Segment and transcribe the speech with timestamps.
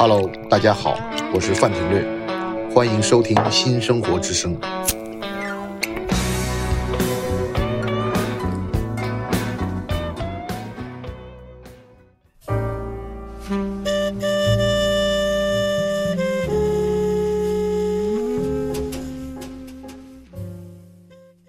[0.00, 0.96] Hello，大家好，
[1.34, 2.06] 我是范廷略，
[2.72, 4.56] 欢迎收听新生活之声。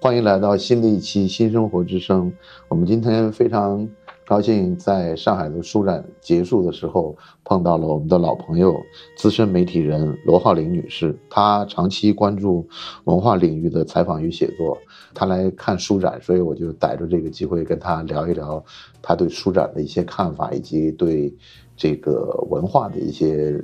[0.02, 2.34] 欢迎来到新的一期新生活之声。
[2.68, 3.88] 我们今天非常
[4.30, 8.80] 高兴在上海的书展结束的时候碰到了我们的老朋友、
[9.18, 11.18] 资深媒体人罗浩玲女士。
[11.32, 12.64] 她长期关注
[13.06, 14.78] 文化领域的采访与写作，
[15.16, 18.64] 她来看书展，所以我就逮着这个机会跟她聊一聊
[19.02, 21.36] 她对书展的一些看法，以及对
[21.76, 23.60] 这个文化的一些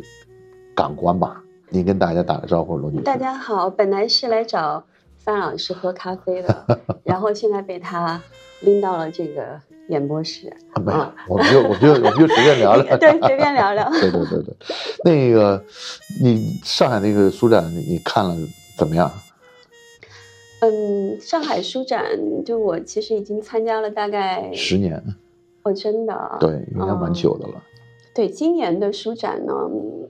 [0.76, 1.44] 感官吧。
[1.70, 3.04] 您跟大家打个招呼，罗女士。
[3.04, 4.84] 大家好，本来是来找
[5.16, 6.66] 范老师喝咖啡的，
[7.06, 8.20] 然后现在被他
[8.62, 10.48] 拎到了这个演播室。
[10.74, 12.98] 啊没有，我们就我们就我们就随便聊聊。
[12.98, 13.90] 对，随便聊聊。
[14.02, 14.56] 对对对对，
[15.04, 15.64] 那个
[16.22, 18.36] 你上海那个书展你你看了
[18.78, 19.12] 怎么样？
[20.62, 22.04] 嗯，上海书展，
[22.44, 25.02] 就我其实已经参加了大概十年，
[25.64, 26.38] 哦，真的。
[26.40, 27.62] 对，应该蛮久的了。
[28.14, 30.10] 对，今年的书展呢，嗯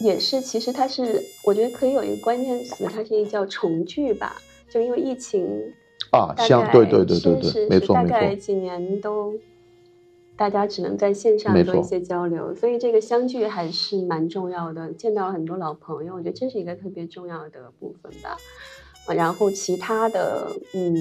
[0.00, 4.36] 也是，其实它是，我觉得可以有一个关键词，它是一叫重聚吧，
[4.70, 5.46] 就因为疫情
[6.12, 9.34] 啊，大概对对对对对，没错没错大概，几年都
[10.36, 18.36] 大家只能在线上做一些交流，所以这个相聚还是蛮重要的，见到了很多老朋友，我觉得这是一个特别重要的部分吧。
[19.08, 20.94] 呃然后其他的，嗯，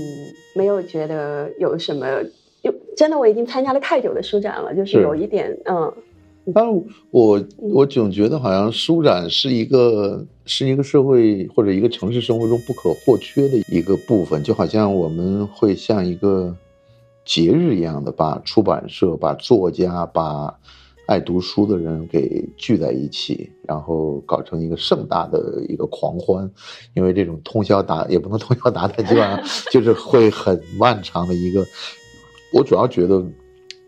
[0.56, 2.08] 没有觉得有什么，
[2.64, 5.94] 有真的我已经参加了太久的书展了，就是是有一点，嗯，
[6.54, 16.56] 但是我我总觉得好像书展是一个是一个社会或者一个城市生活中不可或缺的一个部分，就好像我们会像一个
[17.24, 20.54] 节日一样的把出版社、把作家、把
[21.06, 26.50] 爱读书的人给聚在一起，然后搞成一个盛大的一个狂欢。
[26.96, 29.40] 因为这种通宵达也不能通宵达旦，基本上
[29.72, 31.64] 就是会很漫长的一个。
[32.54, 33.24] 我主要觉得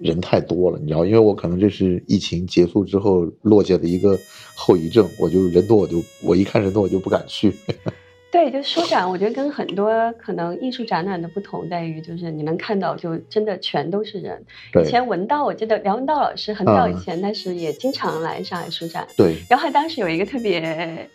[0.03, 4.19] 人太多了，你知道，因为我可能这是疫情结束之后落下的一个
[4.53, 7.53] 后遗症，我就人多我就我一看人多我就不敢去。
[8.30, 14.44] 对，就书展，我觉得跟很多可能艺术展览的不同在于，就是你能看到，就真的全都是人。
[14.84, 19.08] 以前文道，我记得梁文道老师很早以嗯前，但是也经常来上海书展。
[19.16, 21.08] 对，然后他当时有一个特别，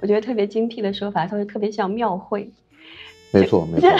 [0.00, 2.50] 我觉得特别精辟的说法，他说特别像庙会。
[3.30, 3.96] 没错没错这，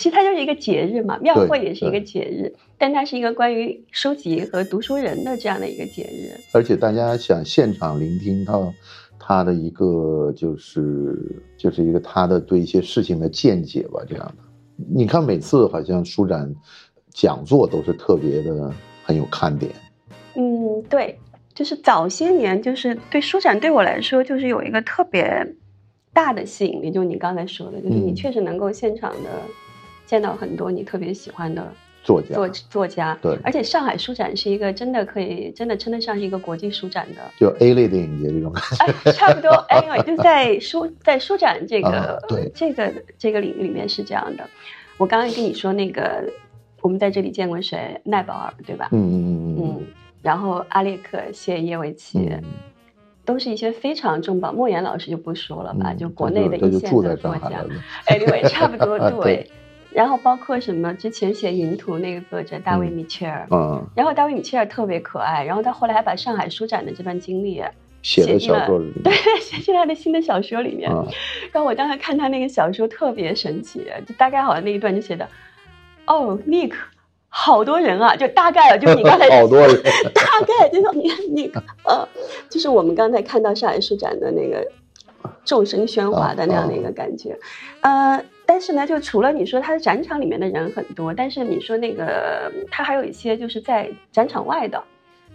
[0.00, 6.40] 其实它就是一个节日嘛，庙会也是一个节日，但它是一个关于书籍和读书人的这样的一个节日。
[6.54, 8.72] 而且大家想现场聆听到
[9.18, 11.14] 他的一个就是
[11.58, 14.42] 就是一个他的对一些事情的见解吧，这样的。
[14.90, 16.50] 你看每次好像书展
[17.12, 18.72] 讲座都是特别的
[19.04, 19.70] 很有看点。
[20.34, 21.18] 嗯，对，
[21.52, 25.54] 就是早些年，就是对书展对我来说，就是有一个特别
[26.14, 29.28] 大的吸引力，就你刚才说的，就是你嗯确实能够现场的
[30.10, 31.72] 见到很多你特别喜欢的
[32.02, 37.22] 作家作作家，对而且上海书展是一个真的可以真的称得上是一个国际书展的。
[37.38, 38.84] 就 A 类电影节这种感觉。
[39.04, 44.44] 哎，差不多，， Anyway 就在书在书展这个、啊对这个这个领域里面是这样的。
[44.96, 46.24] 我刚刚跟你说那个，
[46.80, 48.00] 我们在这里见过谁？
[48.02, 48.88] 奈保尔，对吧？
[48.90, 49.86] 嗯嗯嗯嗯，
[50.22, 52.42] 然后阿列克谢耶维奇，嗯
[53.24, 54.52] 都是一些非常重磅。
[54.52, 57.68] 莫言老师就不说了吧，嗯，就国内的一线的作家上海了。。
[58.06, 59.48] 哎，对，差不多 啊对
[59.92, 67.62] 然后包括什么之前写《云图》那个作者大卫嗯米切尔，嗯，然后大卫米切尔特别可爱，然后他后来还把上海书展的这段经历
[68.02, 69.02] 写进了小说里面。
[69.04, 70.90] 对写进他的新的小说里面。
[70.90, 71.04] 啊，
[71.52, 75.28] 然后我当时看他那个小说特别神奇，就大概好像那一段就写的，
[76.06, 76.72] 哦，Nick，
[77.28, 79.82] 好多人啊，就大概就你刚才 好多人。
[80.14, 81.52] 大概就是你你
[81.84, 82.08] 呃，
[82.48, 84.66] 就是我们刚才看到上海书展的那个
[85.44, 87.38] 众声喧哗的那样的一个感觉，
[87.82, 94.82] 呃，但是呢，就除了你说它的展场里面的人很多，但是你说那个它还有一些就是在展场外的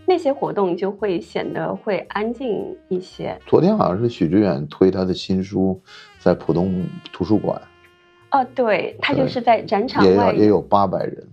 [0.05, 3.39] 那些活动就会显得会安静一些。
[3.45, 5.81] 昨天好像是许知远推他的新书，
[6.19, 7.61] 在浦东图书馆
[8.31, 11.25] 哦，对，他就是在展场也有外也有八百人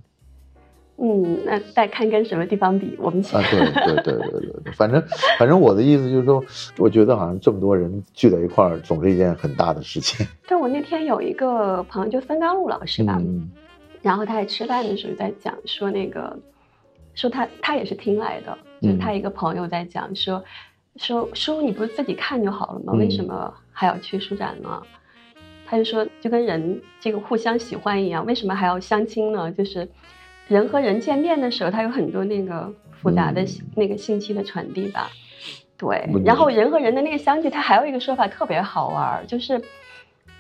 [0.99, 5.03] 嗯，那再看跟什么地方比，我们啊，对对对对对对，反正
[5.39, 6.45] 反正我的意思就是说，
[6.79, 10.25] 我觉得好像这么多人聚在一块儿，总是一件很大的事情。
[10.47, 13.51] 对我那天有一个朋友，就孙刚路老师吧，嗯
[14.03, 16.37] 然后他在吃饭的时候在讲说那个，
[17.15, 20.43] 说他他也是听来的，就他一个朋友在讲说，
[20.97, 22.93] 说书你不是自己看就好了吗？
[22.95, 24.83] 嗯为什么还要去书展呢？
[25.67, 29.51] 他就说就跟人这个互相喜欢一样，为什么还要相亲呢？
[29.53, 29.89] 就是
[30.53, 32.71] 人和人见面的时候，他有很多那个
[33.01, 35.09] 复杂的嗯那个信息的传递吧。
[35.79, 39.61] 对，然后人和人的那个相聚，他还有一个说法特别好玩儿，就是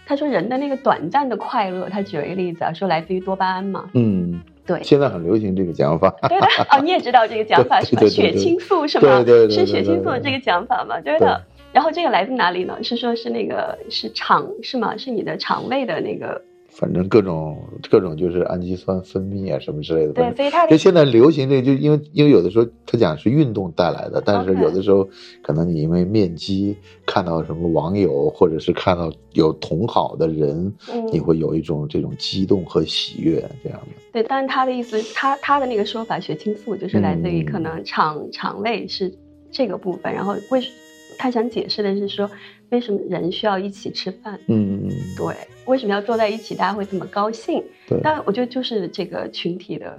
[0.06, 3.90] 他说人的那个短暂的快乐，他举了一个例子啊，说来自于多巴胺嘛。
[3.94, 6.14] 嗯，对，现在很流行这个讲法。
[6.28, 8.06] 对的哦，你也知道这个讲法 是吧？
[8.06, 9.22] 血清素是吗？
[9.24, 11.00] 对对对对是血清素的这个讲法嘛？
[11.00, 11.42] 对的。
[11.72, 12.76] 然后这个来自哪里呢？
[12.82, 14.94] 是说是那个是肠是吗？
[14.96, 16.40] 是你的肠胃的那个
[16.74, 17.58] 反正各种
[17.90, 20.12] 各种就是氨基酸分泌啊什么之类的。
[20.14, 25.06] 对，所以它就现在流行这个，就因为因为有的时候他讲是运动带来的，但是有的时候
[25.42, 26.74] 可能你因为面基
[27.04, 34.02] 看到什么网友，或者是看到有同好的人，嗯你会有一种这种激动和喜悦这样的。
[34.12, 39.12] 对，但是他的意思，他他的那个说法，血清素就是来自于嗯可能肠肠胃是
[39.50, 40.70] 这个部分，然后为什
[41.18, 42.28] 他想解释的是说，
[42.72, 44.38] 为什么人需要一起吃饭？
[44.48, 45.34] 嗯，对，
[45.66, 47.62] 为什么要坐在一起，大家会这么高兴？
[47.86, 48.00] 对。
[48.02, 49.98] 但我觉得就是这个群体的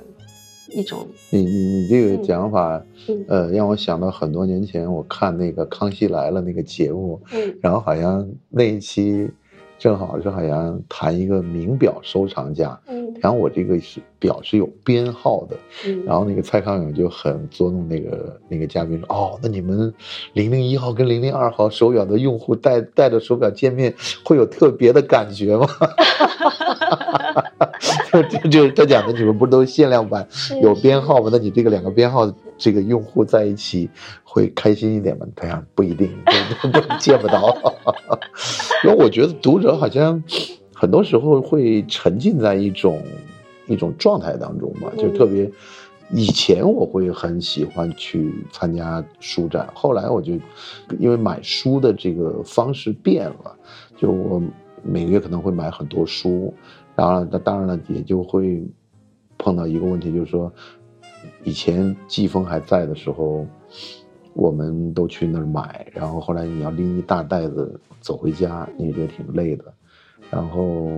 [0.71, 9.29] 一种，你你你这个讲法，嗯呃，让我想到很多年前我看那个《康熙来了》那个节目，嗯然后好像那一期
[9.77, 19.93] 正好是海洋谈一个名表收藏家，嗯然后我这个是表是有编号的，嗯，然后那个蔡康永就很捉弄那个那个嘉宾说，哦，那你们
[20.33, 23.93] 零零一号跟零零二号手表的用户戴戴着手表见面
[24.25, 25.67] 会有特别的感觉吗？
[28.13, 30.27] 就 就就是他讲的，你们不是都限量版
[30.61, 31.29] 有编号吗？
[31.31, 33.89] 那你这个两个编号这个用户在一起
[34.23, 35.25] 会开心一点吗？
[35.35, 36.09] 他讲不一定，
[36.61, 37.55] 不 不见不到。
[38.85, 40.23] 因为我觉得读者好像
[40.73, 43.01] 很多时候会沉浸在一种
[43.67, 45.49] 一种状态当中嘛，就特别。
[46.11, 50.33] 以前我会很喜欢去参加书展，后来我就
[50.99, 53.55] 因为买书的这个方式变了，
[53.97, 54.39] 就我
[54.83, 56.53] 每个月可能会买很多书，
[56.95, 58.63] 然后那当然了也就会
[59.37, 60.51] 碰到一个问题，就是说
[61.43, 63.45] 以前季风还在的时候，
[64.33, 69.73] 我们都去那儿买，然后后来你要拎一大袋子走回家，你也觉得挺累的，
[70.29, 70.89] 然后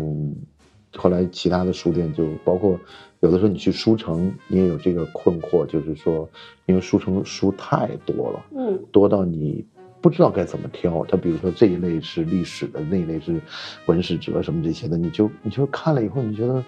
[0.95, 2.80] 后来其他的书店就包括
[3.21, 6.30] 有的时候你去书城，你也有这个困惑，就是说
[6.65, 8.45] 因为书城书太多了。
[8.56, 9.65] 嗯多到你
[10.06, 11.04] 不知道该怎么挑。
[11.06, 13.42] 他比如说这一类是历史的，那一类是
[13.88, 16.63] 文史哲什么这些的，你就你就看了以后，你觉得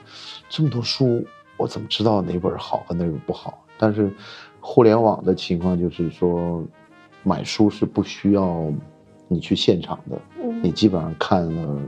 [0.49, 1.23] 这么多书，
[1.55, 3.63] 我怎么知道哪本好和哪本不好？
[3.77, 4.11] 但是
[4.59, 6.65] 互联网的情况就是说，
[7.21, 8.73] 买书是不需要
[9.27, 10.19] 你去现场的，
[10.63, 11.79] 你嗯基本上看了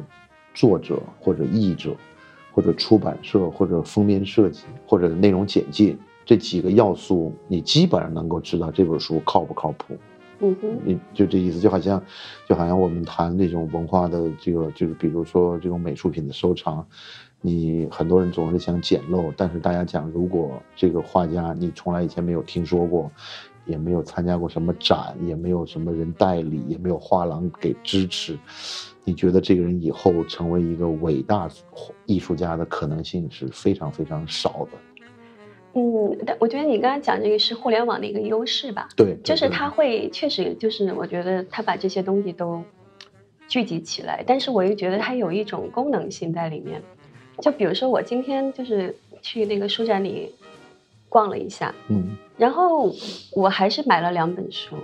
[0.54, 1.96] 作者或者译者，
[2.52, 9.98] 或者出版社或者封面设计或者内容简介这几个要素，你基本上能够知道这本书靠不靠谱。
[10.42, 12.02] 嗯哼你就这意思，就好像，
[12.48, 16.86] 就好像我们谈这种文化的这个，就是比如说这种美术品的收藏，
[17.42, 23.12] 你很多人总是想捡漏，但是大家讲，如果这个画家你从来以前没有听说过，
[23.66, 28.38] 也没有参加过什么展，也没有什么人代理，也没有画廊给支持，
[29.04, 31.50] 你觉得这个人以后成为一个伟大
[32.06, 34.78] 艺术家的可能性是非常非常少的。
[35.80, 42.62] 嗯，但我觉得你刚刚讲这个是互联网的一个优势吧，对，就是对它会确实就是我觉得它把这些东西都
[43.48, 46.82] 聚集起来，但是我又觉得它有一种功能性在里面。
[47.42, 50.36] 就比如说我今天就是去那个书展里
[51.08, 52.94] 逛了一下，嗯然后
[53.34, 54.76] 我还是买了两本书，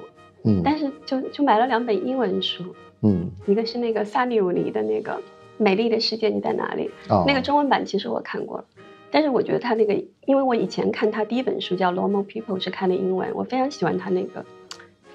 [0.43, 0.61] 嗯。
[0.63, 2.63] 但是就就买了两本英文书，
[3.01, 3.29] 嗯。
[3.45, 5.13] 一个是那个萨米鲁尼的那个
[5.57, 8.65] 《美丽的世界你在哪里》，哦，那个中文版其实我看过了，
[9.11, 9.93] 但是我觉得他那个，
[10.25, 14.45] 因为我以前看他第一本书叫《Normal People》是看的英文，我非常喜欢他那个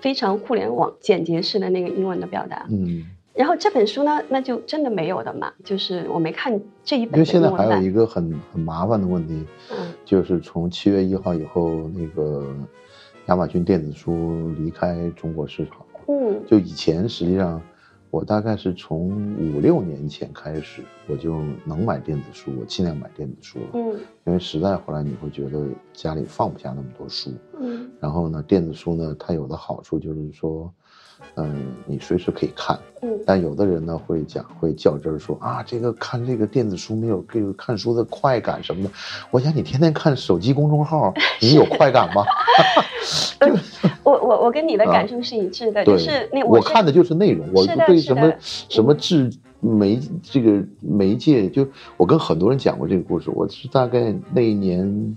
[0.00, 2.66] 非常互联网简洁式的那个英文的表达。
[2.70, 3.04] 嗯。
[3.32, 7.90] 然后这本书呢，那就真的没有的嘛，就是我没看这一本因为现在还有一。
[7.90, 12.52] 个很很麻烦的问题，嗯就是从七月一号以后，那个
[13.26, 15.76] 亚马逊电子书离开中国市场。
[16.08, 17.62] 嗯就以前实际上，
[18.10, 23.66] 我大概是从五六年前开始，我就能买电子书，我尽量买电子书了。
[23.74, 30.72] 嗯因为实在后来你会觉得家里放不下那么多书，嗯然后呢，电子书呢，它有的好处就是说，
[31.36, 32.78] 嗯，你随时可以看。
[33.02, 38.90] 嗯但有的人呢会讲会较真儿说啊，这个看这个电子书没有这个看书的快感什么的。
[39.30, 42.22] 我想你天天看手机公众号， 你有快感吗？
[44.04, 53.30] 我我我跟你的啊感受是一致的，对，就是那是我看的就是内容，我对什么什么制媒这个媒介，就我跟很多人讲过这个故事。
[53.30, 55.16] 我是大概那一年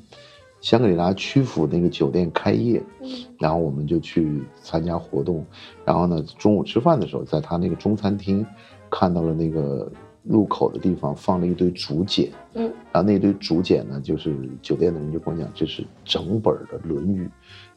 [0.64, 3.10] 香格里拉曲阜那个酒店开业，嗯。
[3.38, 5.46] 然后我们就去参加活动，
[5.84, 8.46] 然后呢，中午吃饭的时候，在他那个中餐厅
[8.90, 9.92] 看到了那个
[10.24, 12.64] 入口的地方放了一堆竹简，嗯。
[12.94, 17.26] 然后那堆竹简呢，就是酒店的人就跟我讲，这是整本的《论语》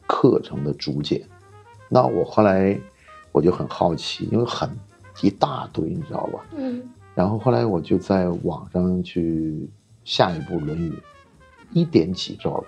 [0.07, 1.21] 课程的竹简，
[1.89, 2.79] 那我后来
[3.33, 4.69] 我就很好奇，因为很
[5.21, 6.45] 一大堆，你知道吧？
[6.55, 6.81] 嗯。
[7.13, 9.69] 然后后来我就在网上去
[10.05, 10.89] 下一部《论语》，
[11.73, 12.63] 一点几招，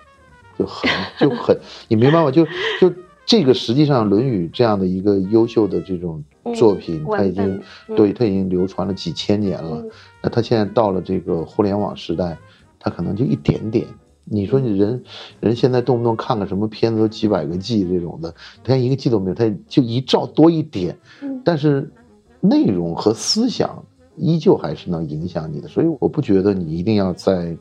[0.60, 2.30] 就很就很，你明白吗？
[2.30, 2.44] 就
[2.80, 2.92] 就
[3.24, 6.22] 这个实际上《论语》这样的一个优秀的这种
[6.54, 9.78] 作品，嗯它已经嗯对它已经流传了几千年了。
[9.82, 9.90] 嗯
[10.22, 12.36] 那它现在到了这个互联网时代，
[12.78, 13.86] 它可能就一点点。
[14.24, 15.02] 你说你人，
[15.40, 21.90] 人现在动不动看个什么片子都几百个 G 这种的，他一个 G 都没有，他就一兆多一点，嗯但是
[22.38, 23.82] 内容和思想
[24.16, 27.56] 依旧还是能影响你的，所以我不觉得你一定要在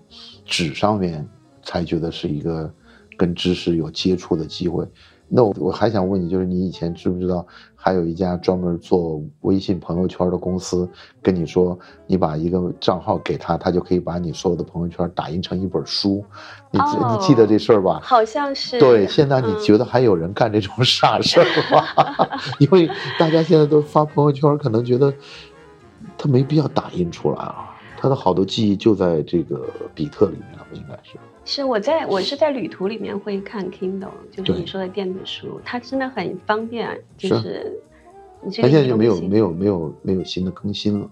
[0.45, 1.27] 纸上面
[1.63, 2.71] 才觉得是一个
[3.19, 4.87] 跟知识有接触的机会。
[5.31, 7.45] 那我我还想问你，就是你以前知不知道
[7.75, 10.89] 还有一家专门做微信朋友圈的公司，
[11.21, 16.25] 跟你说你把一个账号给他，他就可以把你所有的朋友圈打印成一本书，
[16.71, 17.99] 你、哦你记得这事儿吧？
[18.01, 22.27] 好像是对，现在你嗯觉得还有人干这种傻事儿吗？
[22.57, 25.13] 因为大家现在都发朋友圈，可能觉得
[26.17, 31.19] 他没必要打印出来啊，他的好多记忆就在这个比特里面了，应该是。
[31.49, 37.81] 是我在我是在旅途里面会看 Kindle，就是你说的电子书，它真的很方便，就是
[38.43, 41.09] 你这他个现在就没有没有没有没有新的更新了。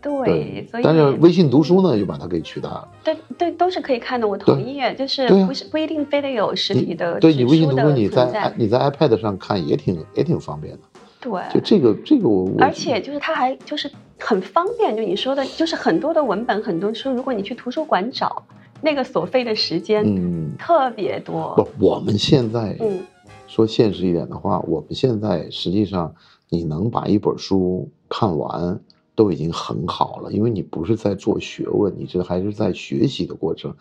[0.00, 2.88] 对，所以但是微信读书呢，又把它给取代了。
[3.04, 10.80] 对对都是可以看的，我同意，就是不是不一定非得有实体的对你微信读书，你在你在 iPad 上看也挺也挺方便的。
[11.20, 18.42] 对，就这个这个我我而且就是它还就是很方便，就你说的，就是很多的文本很多书，如果你去图书馆找，
[18.80, 21.54] 那个所费的时间嗯特别多。
[21.56, 23.00] 不，我们现在嗯
[23.46, 26.14] 说现实一点的话，我们现在实际上
[26.48, 28.80] 你能把一本书看完，
[29.16, 33.74] 都已经很好了，因为你不是在做学问，你这还是在学习的过程，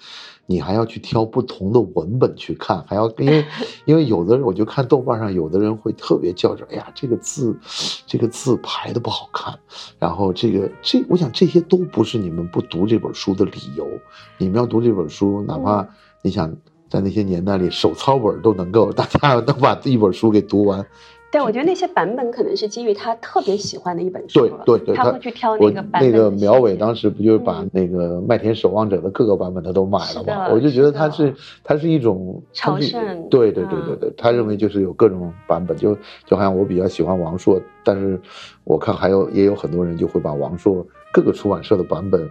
[0.47, 3.45] 你还要去挑不同的文本去看，还要因为
[3.85, 7.55] 因为有的人我就看豆瓣上有的人会特别较真，哎呀这个字
[8.07, 9.59] 这个字排的不好看，
[9.99, 13.87] 然后这个这我想这些都不是你们不读这本书的理由，
[14.39, 15.89] 你们要读这本书，哪怕嗯
[16.23, 16.55] 你想。
[16.87, 20.85] 在那些年代里，手抄本都能够，大家能把一本书给读完。
[21.35, 30.47] 对，我觉得那些版本可能是基于他特别喜欢的一本书对了，对对，他会去挑那个版本那个苗伟当时不就是把嗯那个《麦田守望者》的各个版本他都买了是吗？
[30.49, 35.93] 我就觉得他是是他是一种朝他是圣对对对对嗯对，他认为就是有各种版本，就
[36.25, 38.17] 就好像我比较喜欢王朔，但是
[38.63, 42.25] 我看还有也有很多人就会把王朔各个出版社的版本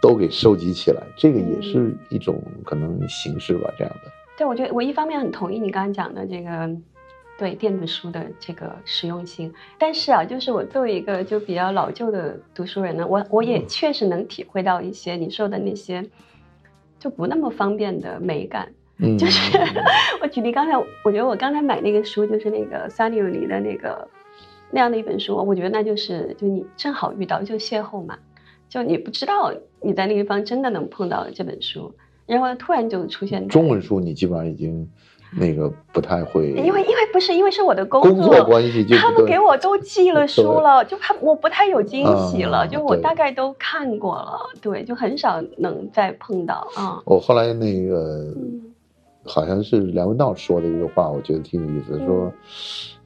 [0.00, 4.10] 都给收集起来，这个也是嗯一种可能形式吧，这样的。
[4.38, 6.70] 对，我觉得我一方面很同意你刚刚讲的这个，
[7.38, 13.68] 对电子书的这个实用性，但是啊，就是我作为一个就比较老旧的读书人呢，我我也嗯。
[13.68, 16.04] 确实能体会到一些你说的那些
[16.98, 18.72] 就不那么方便的美感。
[18.98, 19.58] 嗯，就是
[20.22, 20.72] 我举例刚才，
[21.04, 24.08] 我觉得我刚才买那个书就是那个萨利里的那个
[24.70, 28.18] 那样的一本书，我觉得那就是就你正好遇到就邂逅嘛，
[28.70, 29.52] 就你不知道
[29.82, 34.88] 你在那个地方真的能碰到这本书，然后突然就出现中文书你基本上已经
[35.38, 47.02] 那个不太会，因为因为不是因为是我的工工作关系就他们给我都寄了 书了，就他我不太有惊喜了，嗯就我大概都看过了，对，就很少能再碰到啊。
[47.04, 48.72] 我后来那个嗯
[49.26, 52.32] 好像是梁文道说的一个话，我觉得挺有意思，嗯说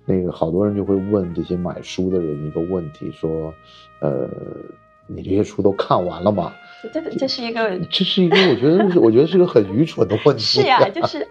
[0.07, 3.53] 那个好多人就会问这些买书的人一个问题，说，
[4.01, 4.29] 呃，
[5.09, 6.53] 你这些书都看完了吗？
[6.93, 10.43] 这这是一个这是一个我觉得我觉得是个很愚蠢的问题。
[10.43, 11.27] 是呀，就是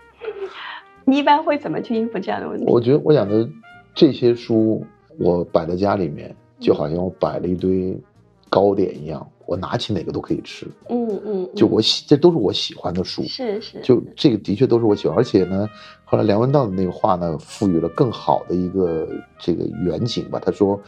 [1.10, 2.66] 你一般会怎么去应付这样的问题？
[2.68, 3.50] 我觉得我讲的
[3.96, 4.86] 这些书，
[5.18, 8.00] 我摆在家里面，就好像我摆了一堆
[8.48, 10.68] 糕点一样，我拿起哪个都可以吃。
[10.90, 13.24] 嗯嗯，嗯就我喜，这都是我喜欢的书。
[13.24, 15.68] 是是就这个的确都是我喜欢，而且呢，
[16.06, 19.08] 后来梁文道的那个话呢，赋予了更好的一个
[19.40, 20.40] 这个远景吧。
[20.40, 20.80] 他说，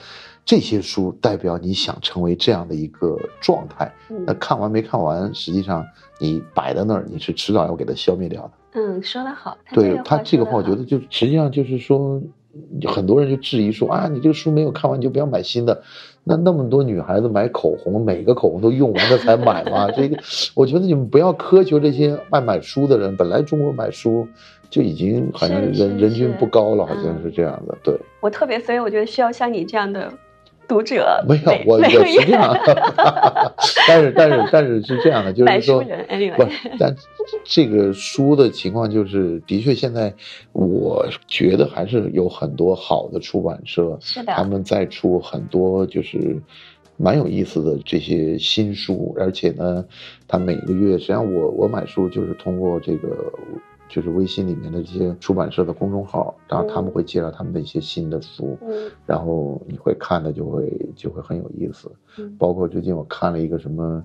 [0.46, 3.92] 这些书代表你想成为这样的一个状态。
[4.12, 5.84] 嗯那看完没看完，实际上
[6.20, 8.52] 你摆在那儿，你是迟早要给它消灭掉的。
[8.74, 12.22] 嗯说的好，对他这个话，我觉得就实际上就是说，
[12.88, 15.82] 很多人就质疑说啊，你这个书没有看完，你就不要买新的。
[16.24, 19.90] 那那么多女孩子买口红，每个口红都用完了才买嘛？
[19.90, 20.18] 这个，
[20.54, 23.18] 我觉得你们不要苛求这些爱买书的人。
[23.18, 24.28] 本来中国买书
[24.70, 27.76] 就已经好像人人均不高了，好像嗯是这样的。
[27.84, 30.14] 对，我特别，所以我觉得需要像你这样的
[30.72, 32.58] 读者，没有每我我每个实际上，
[33.86, 35.84] 但是但是但是是这样的，就是说，
[36.38, 36.46] 不
[36.80, 36.96] 但
[37.44, 40.14] 这个书的情况就是，的确现在
[40.54, 46.42] 我觉得还是有很多好的出版社，是的他们在出很多就是
[46.96, 49.84] 蛮有意思的这些新书，而且呢，
[50.26, 53.10] 他每个月实际上我我买书就是通过这个
[53.92, 61.92] 就是微信里面的这些出版社的公众号，然后他们会介绍他们的一些新的书，嗯然后你会看的就会就会很有意思。
[62.18, 64.02] 嗯，包括最近我看了一个什么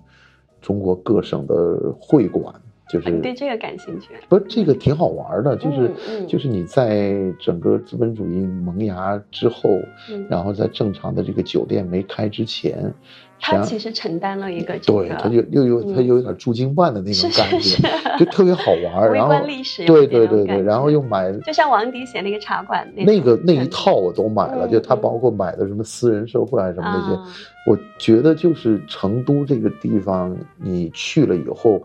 [0.60, 2.52] 中国各省的会馆，
[3.00, 4.08] 就是你对这个感兴趣？
[4.28, 5.90] 不是这个挺好玩的，就是、
[6.26, 9.70] 就是你在整个资本主义萌芽之后，
[10.10, 12.92] 嗯，然后在正常的这个酒店没开之前，
[13.40, 19.08] 他其实承担了一个这对，他就又有它嗯有点驻京办的那种是感是觉，是就特别好玩。
[19.12, 27.26] 微然后观历史对对对对，然后又买就像王迪写那个茶馆那那个那一套我都买了，嗯就它嗯包括买的什么私人社会啊什么那些，啊
[27.66, 31.82] 我觉得就是成都这个地方，你去了以后，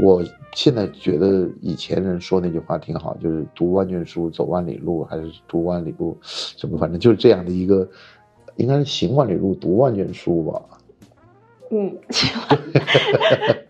[0.00, 0.22] 我
[0.54, 7.86] 现在觉得以前人说那句话挺好，就是读万卷书，走万里路，还是读万里路，什么反正就是这样的一个，
[8.56, 10.62] 应该是行万里路，读万卷书吧。
[11.70, 11.96] 嗯，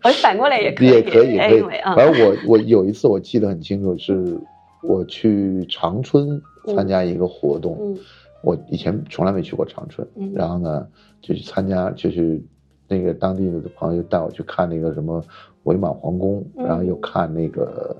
[0.03, 1.61] 我反过来也可以，也可以，可以。
[1.95, 4.37] 反正我我有一次我记得很清楚，是
[4.81, 6.41] 我去长春
[6.75, 7.97] 参加一个活动，嗯。
[8.41, 10.33] 我以前从来没去过长春，嗯。
[10.35, 10.85] 然后呢
[11.21, 12.41] 就去参加，就是
[12.89, 15.23] 那个当地的朋友带我去看那个什么
[15.63, 17.95] 伪满皇宫，嗯然后又看那个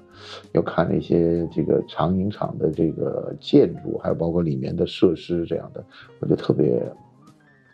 [0.53, 5.83] 又看那些这个长影厂的这个建筑，还有包括里面的设施这样的，
[6.19, 6.81] 我就特别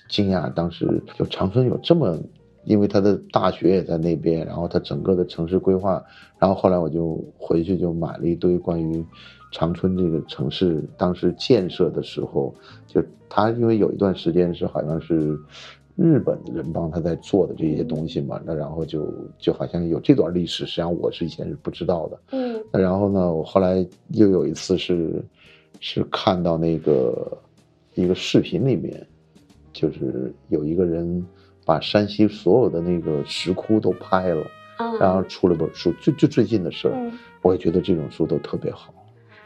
[0.09, 2.17] 惊讶，当时就长春有这么。
[2.65, 6.03] 因为他的大学也在那边，然后他整个的城市规划，
[6.37, 9.03] 然后后来我就回去就买了一堆关于
[9.49, 12.53] 长春这个城市当时建设的时候，
[12.85, 15.39] 就他因为有一段时间是好像是
[16.01, 22.19] 日本人帮他在做的这些东西嘛，那然后就就好像有这段历史，实际上我是以前是不知道的。
[22.31, 25.21] 嗯那然后呢，我后来又有一次是
[25.81, 27.37] 是看到那个
[27.95, 29.05] 一个视频里面，
[29.73, 31.25] 就是有一个人
[31.65, 34.41] 把山西所有的那个石窟都拍了，
[34.77, 37.11] 啊，然后出了本书，就就最近的事儿，嗯。
[37.41, 38.93] 我也觉得这种书都特别好。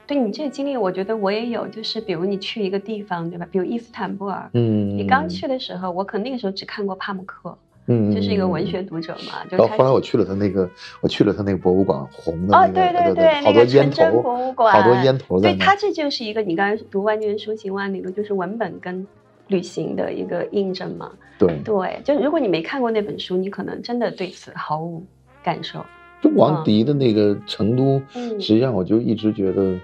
[0.06, 3.48] 对你这个经历，我觉得我也有，就是比如你去一个地方，对吧？
[3.50, 10.70] 比如伊斯坦布尔，嗯，你刚去的时候，我可能那个时候只看过帕慕克，嗯，就是一个文学读者嘛，就然后后来我去了他那个，
[11.02, 15.66] 我去了他那个博物馆，红的哦那，个，对对对，好多烟头，博物馆，好多烟头在对，那。
[15.66, 19.08] 它这就是一个你刚才读万卷书行万里路，就是文本跟
[19.48, 21.12] 旅行的一个印证嘛。
[21.40, 25.04] 对，对，就如果你没看过那本书，你可能真的对此毫无
[25.42, 25.80] 感受。
[26.22, 29.78] 就王迪的那个成都，嗯实际上我就一直觉得，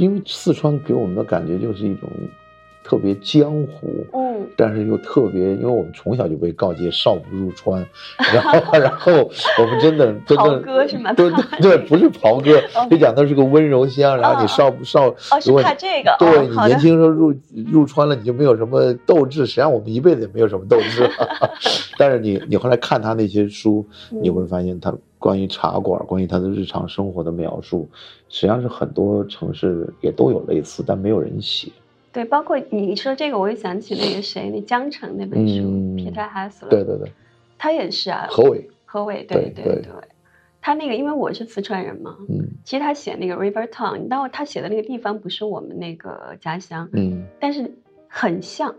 [0.00, 2.08] 因为四川给我们的感觉就是一种
[2.82, 7.86] 特别江湖，嗯但是又特别，因为我们从小就被告诫少不入川，
[8.32, 12.58] 然后 然后我们真的真的袍哥是吗对对对，不是袍哥，
[12.90, 17.34] 就讲的是个温柔乡，然后你少不少，哦，是如果怕这个，对你年轻时候入
[17.70, 19.44] 入川了，你就没有什么斗志。
[19.44, 21.08] 实际上我们一辈子也没有什么斗志，
[21.98, 27.88] 但是你你后来看他那些书，嗯你会发现他关于茶馆、关于他的日常生活的描述，
[28.30, 31.70] 实际上是很多城市也都有类似，但没有人写。
[32.12, 37.12] 对，包括你说这个，我又想起那个谁，那江城那本书，嗯皮特哈斯勒，对对对，
[37.58, 39.92] 他也是啊，何伟，何伟，对对对对，
[40.60, 42.48] 他那个因为我是四川人嘛，嗯。
[42.64, 47.72] 其实他写那个 River Town，但他写的那个地方不是我们那个家乡，嗯，但是
[48.08, 48.74] 很像，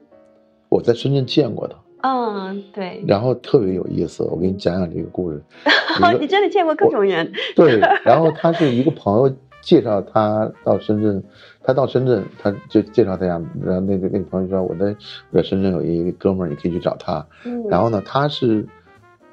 [0.70, 4.24] 我在深圳见过他，嗯，对，然后特别有意思。
[4.24, 5.42] 我给你讲讲这个故事。
[6.20, 11.24] 你真的见过各种人，对，然后他是一个朋友介绍他到深圳，
[11.64, 14.96] 他到深圳，他就介绍他呀，然后那个那个朋友说我在
[15.32, 17.26] 我在深圳有一个哥们儿，你可以去找他。
[17.46, 18.66] 嗯，然后呢，他是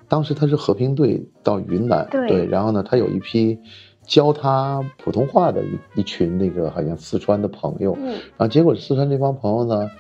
[0.09, 3.59] 当时他是和平队到云南，对然后呢，他有一批
[4.03, 9.91] 教他普通话的一一群那个好像四川的朋友，嗯然后结果四川这帮朋友呢，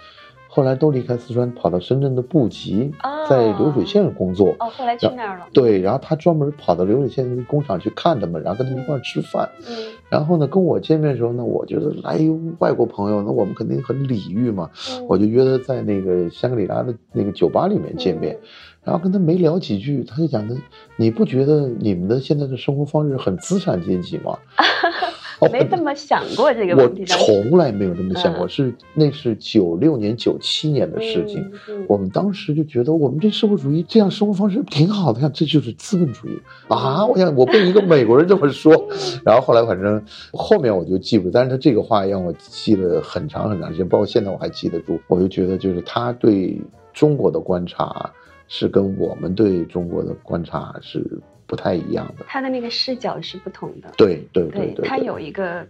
[0.48, 4.56] 后来都离开四川，跑到深圳的布吉，哦在流水线工作。
[4.58, 9.48] 哦，后来去那儿了，对，然后他专门跑到流水线工厂去看他们，然后跟他们一块儿吃饭。
[9.68, 9.74] 嗯
[10.08, 12.18] 然后呢，跟我见面的时候呢，我觉得来
[12.60, 18.38] 外国朋友，那我们肯定很礼遇嘛，嗯，我就约他在那个香格里拉的那个酒吧里面见面。
[18.82, 20.56] 然后跟他没聊几句，他就讲的，
[20.96, 24.38] 你不觉得你们的现在的生活方式很资产阶级吗？
[25.40, 31.50] 嗯，没这么想过这个问题，我从来没有这么想过，嗯是那是九六年、九七年的事情。
[31.86, 37.04] 我们当时就觉得，我们这社会主义这样生活方式挺好的，看这就是资本主义啊！
[37.06, 38.72] 我想我被一个美国人这么说，
[39.24, 44.98] 然后后来反正后面我就记不住，但是他这个话让我记了很长很长时间，包括现在我还记得住。
[45.06, 46.60] 我就觉得，就是他对
[46.92, 48.10] 中国的观察
[48.48, 51.04] 是跟我们对中国的观察是
[51.48, 52.24] 不太一样的。
[52.28, 55.66] 他的那个视角是不同的，对对对对，他有一个，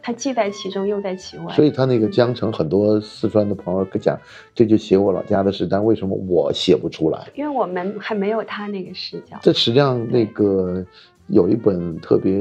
[0.00, 4.16] 他既在其中又在其外，所以他那个江城，很多四川的朋友讲，
[4.54, 7.26] 这就写我老家的事，但为什么我写不出来？
[7.34, 10.84] 因为我们还没有他那个视角，这实际上那个
[11.28, 12.34] 有一本特别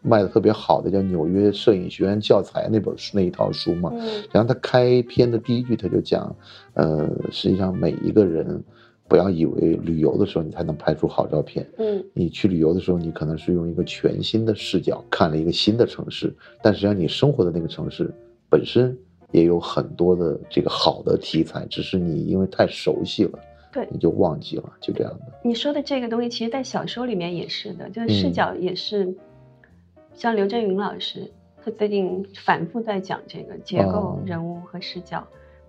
[0.00, 4.24] 卖的特别好的叫《纽约摄影学院教材》那本书那一套书嘛，嗯。
[4.32, 6.34] 然后他开篇的第一句他就讲，
[6.72, 8.64] 呃，实际上每一个人
[9.12, 12.02] 不要以为旅游的时候你才能拍出好照片，嗯。
[12.14, 18.10] 你去旅游的时候，你可能是用一个全新的视角看了一个新的城市，但实际上你生活的那个城市
[18.48, 18.96] 本身
[19.30, 23.38] 也有很多的这个好的题材，只是你因为太熟悉了，
[23.70, 23.86] 对。
[23.90, 25.26] 你就忘记了，就这样的。
[25.44, 29.14] 你说的这个东西，其实，在小说里面也是的，就是视嗯角也是，
[30.14, 31.30] 像刘震云老师，
[31.62, 35.22] 他最近反复在讲这个结构哦、人物和视角，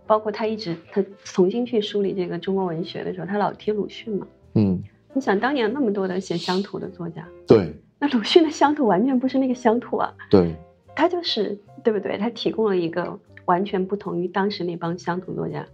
[0.06, 4.28] 包括他一直他重新去梳理这个中国文学的时候，他老提鲁迅嘛。
[4.56, 4.82] 嗯，
[5.14, 10.56] 你想，当年那么多的写乡土的作家，对那鲁迅的乡土完全不是那个乡土啊，对，
[10.96, 12.18] 他就是对不对？
[12.18, 15.66] 他提供了一个完全不同于当时那帮乡土作家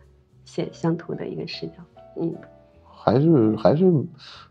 [0.46, 1.74] 写乡土的一个视角。
[2.20, 2.34] 嗯，
[2.84, 3.86] 还是还是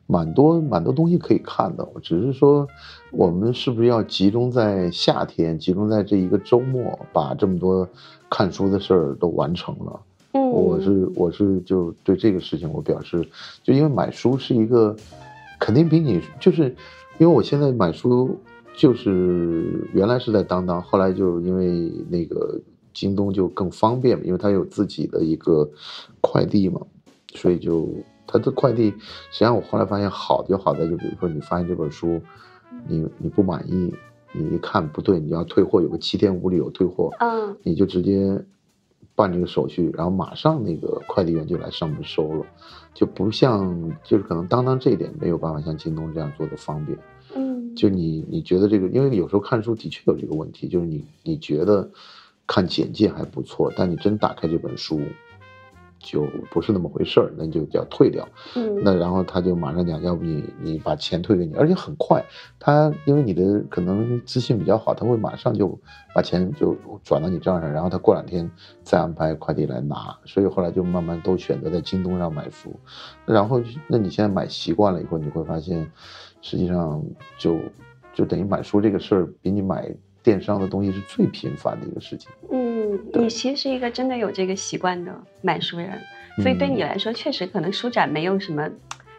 [0.07, 2.67] 蛮多蛮多东西可以看的，只是说
[3.11, 7.89] 我们是不是要集中在夏天，集中在这一个周末，把这么多
[8.31, 10.01] 看书的事儿都完成了。
[10.33, 13.27] 嗯我是我是就对这个事情我表示，
[13.63, 14.95] 就因为买书是一个，
[15.59, 16.69] 肯定比你就是，
[17.19, 18.39] 因为我现在买书
[18.77, 22.61] 就是原来是在当当，后来就因为那个
[22.93, 25.69] 京东就更方便嘛，因为它有自己的一个
[26.21, 26.81] 快递嘛，
[27.35, 27.89] 所以就
[28.27, 28.91] 它的快递，
[29.31, 32.21] 实际上我后来发现好就好在就比如说你发现这本书，
[32.87, 33.93] 你你不满意，
[34.33, 38.45] 你一看不对，你要退货，有个七天无理由退货，嗯你就直接
[39.15, 42.47] 办这个手续，然后马上那个快递员就来上门收了，
[42.95, 46.99] 就不像就是可能当当这一点没有办法像京东这样做的方便。
[47.35, 51.91] 嗯，就你你觉得这个，因为有时候看书的确有这个问题，就是你你觉得
[52.47, 55.01] 看简介还不错，但你真打开这本书。
[56.11, 58.27] 就不是那么回事儿，那你就要退掉。
[58.57, 58.83] 嗯。
[58.83, 62.25] 那然后他就马上讲，要不你你把钱退给你，而且很快，
[62.59, 65.79] 他因为你的可能资信比较好，他会马上就
[66.15, 68.51] 把钱就转到你账上，然后他过两天
[68.83, 72.75] 再安排快递来拿，所以后来就慢慢都选择在京东上买书，
[73.27, 75.91] 然后那你现在买习惯了以后，你会发现，
[76.41, 77.05] 实际上
[77.37, 77.59] 就
[78.15, 82.31] 就等于买书这个事儿比你买电商的东西是最频繁的一个事情。
[82.51, 85.99] 嗯，你其实是一个真的有这个习惯的买书人，
[86.43, 88.69] 所以对你来说，确实可能书展没有什么。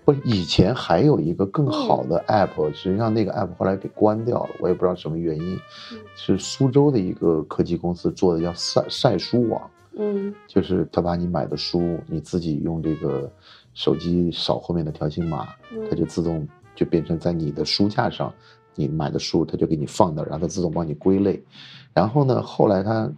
[0.06, 5.56] 不是，以前还有一个更好的 app，、实际上那个 app 后来给关掉了，我也不知道什么原因，
[5.92, 13.32] 嗯是苏州的一个科技公司做的，叫晒晒书网，嗯就是他把你买的书，你自己用这个
[13.76, 15.48] 手机扫后面的条形码，
[15.90, 18.34] 它就自动就变成在你的书架上，
[18.80, 21.44] 你买的书它就给你放那儿，然后它自动帮你归类。
[21.94, 23.12] 然后呢，后来它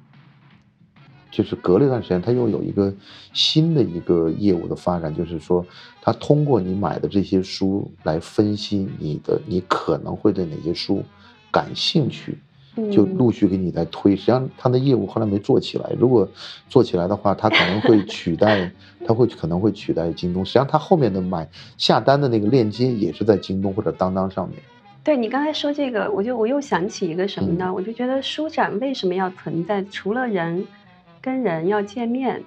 [1.30, 2.92] 就是隔了一段时间，它又有一个
[3.32, 5.64] 新的一个业务的发展，就是说，
[6.02, 11.04] 它通过你买的这些书来分析你的，你可能会对哪些书
[11.52, 12.38] 感兴趣，
[12.76, 14.16] 嗯，就陆续给你在推。
[14.16, 15.92] 实际上，它的业务后来没做起来。
[16.00, 16.28] 如果
[16.68, 18.72] 做起来的话，它可能会取代，
[19.06, 20.44] 它会可能会取代京东。
[20.44, 21.48] 实际上，它后面的买
[21.78, 24.58] 下单的那个链接也是在京东或者当当上面。
[25.04, 27.74] 对你刚才说这个，我就我又想起一个什么嗯呢？
[27.74, 29.84] 我就觉得书展为什么要存在？
[29.86, 30.68] 除了人
[31.20, 32.44] 跟人要见面，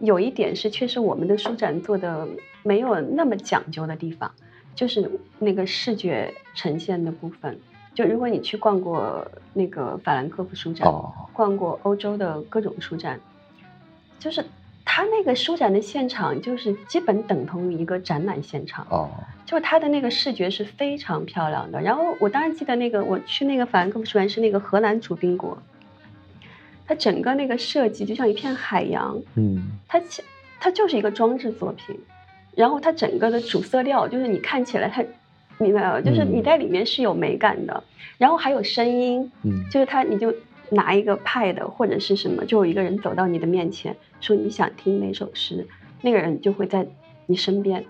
[0.00, 2.28] 有一点是确实我们的书展做的
[2.62, 4.30] 没有那么讲究的地方，
[4.74, 7.58] 就是那个视觉呈现的部分。
[7.94, 13.18] 就如果你去逛过那个法兰克福书展，哦，逛过欧洲的各种书展，
[14.18, 14.44] 就是
[14.96, 18.86] 它那个书展的现场，就是基本等同于一个展览现场。
[18.90, 19.10] 哦，
[19.44, 21.80] 就是它的那个视觉是非常漂亮的。
[21.80, 25.60] 然后我当然记得那个我去那个法兰克福书展是那个荷兰主宾国，
[26.86, 30.22] 它整个那个设计就像一片海洋，嗯，它其
[30.60, 31.98] 它就是一个装置作品，
[32.54, 35.02] 然后它整个的主色调就是你看起来它，
[35.58, 36.00] 明白吗？
[36.00, 37.82] 就是你在里面是有美感的，
[38.16, 40.32] 然后还有声音，嗯，就是它你就
[40.70, 45.66] 拿一个派的或者是什么，就有一个人走到你的面前说你想听哪首诗，
[46.02, 46.86] 那个人就会在
[47.26, 47.84] 你身边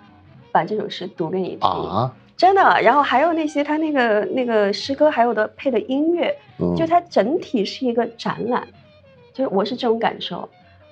[0.53, 1.61] 把这首诗读给你听。
[1.61, 8.67] 啊，真的，然后还有那些他那个那个诗歌，还有的配的音乐，嗯，就它整体是一个展览，
[9.33, 10.49] 就是我是这种感受。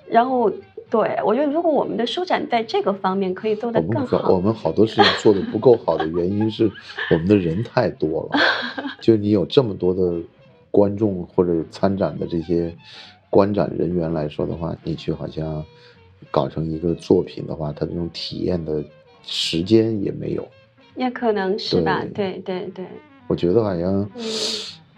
[0.09, 0.51] 然后，
[0.89, 6.69] 对我觉得，如果我们的书展在这个方面可以做得更好我好，们好多事情做的不够好的原因是
[7.11, 8.39] 我们的人太多了，
[9.01, 10.21] 就你有这么多的
[10.73, 12.75] 观众或者参展的这些
[13.29, 15.63] 观展人员来说的话，你去好像
[16.31, 18.83] 搞成一个作品的话，他这种体验的
[19.21, 20.47] 时间也没有。
[20.95, 22.03] 也可能是吧？
[22.15, 22.87] 对对对，
[23.27, 24.23] 我觉得好像嗯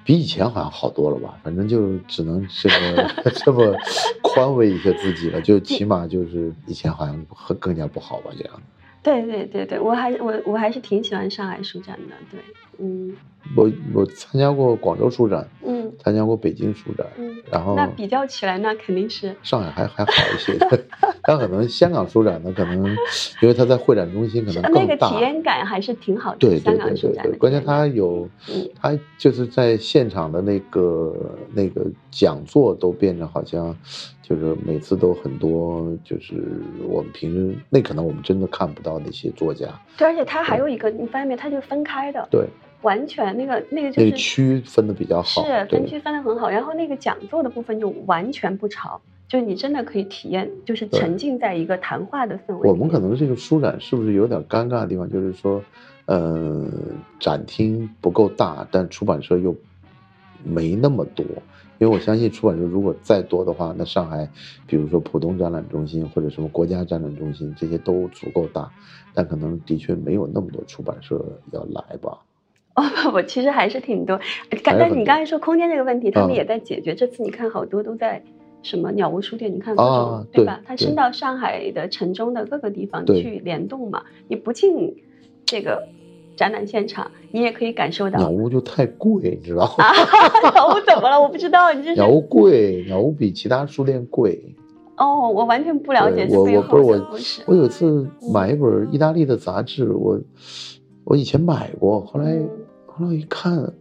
[0.05, 3.11] 比以前好像好多了吧，反正就只能这么
[3.43, 3.75] 这么
[4.23, 7.25] 宽慰一下自己了，就起码就是以前好像
[7.59, 8.61] 更加不好吧，这样。
[9.03, 12.39] 对对对对，我还我我还是挺喜欢上海书展的，对，
[12.79, 13.13] 嗯
[13.55, 20.58] 我我参加过广州书展，嗯参加过北京书展，嗯，然后那比较起来，那肯定是上海还还好一些，
[21.23, 22.86] 但可能香港书展呢，可能
[23.41, 25.10] 因为它在会展中心可能那个更大。
[25.10, 26.38] 体验感还是挺好的。
[26.39, 31.15] 对对香对对对，港书展关键它有嗯，它就是在现场的那个
[31.53, 33.75] 那个讲座都变成好像，
[34.21, 36.43] 就是每次都很多，就是
[36.88, 41.36] 我们平时那可能我们真的看不到那些作家，对，而且它还有一个，你发现没？
[41.36, 42.45] 它就分开的，对，
[42.86, 52.69] 完全那个那个就那是个区分的比较好，是分区分的很好，然后那个讲座的部分就完全不吵，就你真的可以体验，就是沉浸在一个谈话的氛围。
[52.69, 55.62] 我们可能这个书展是不是有点尴尬的地方，就是说，
[56.06, 56.69] 呃，
[57.19, 59.56] 展厅不够大，但出版社又
[60.43, 61.26] 没那么多。
[61.78, 64.30] 因为我相信出版社如果再多的话，那上海，
[64.65, 68.71] 比如说浦东展览中心或者什么国家展览中心，这些都足够大，
[69.13, 71.21] 但可能的确没有那么多出版社
[71.52, 72.17] 要来吧。
[72.75, 74.19] 哦不不，其实还是挺多。
[74.63, 76.93] 但是你刚才说空间这个问题，他们嗯也在解决。
[76.93, 78.21] 这次你看好多都在
[78.63, 80.59] 什么鸟屋书店，你看各啊种、对吧？
[80.61, 84.03] 对它伸到上海的城中的各个地方去联动嘛。
[84.27, 84.95] 你不进
[85.45, 85.88] 这个
[86.35, 89.85] 展览现场，你也可以感受到鸟屋就太贵，你知道吗？
[89.85, 89.93] 啊，
[90.53, 91.21] 鸟屋怎么了？
[91.21, 94.53] 我不知道，你这是鸟屋贵，鸟屋比其他书店贵。
[94.97, 97.41] 哦，我完全不了解我这背后我不是我的故事。
[97.45, 100.19] 我有一次买一本意大利的杂志，我
[101.03, 102.49] 我以前买过，后来嗯
[102.97, 103.73] 后来一看，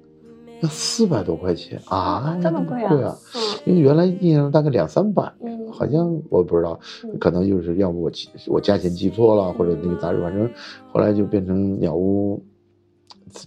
[0.61, 2.89] 要四百多块钱啊，这么贵啊？
[2.89, 3.17] 贵啊！
[3.35, 10.51] 嗯因为原来印象大概两三百，嗯，好像我不知道嗯，可能就是要不我记我价钱记错了，或者那个杂志，反正
[10.93, 12.43] 后来就变成鸟屋。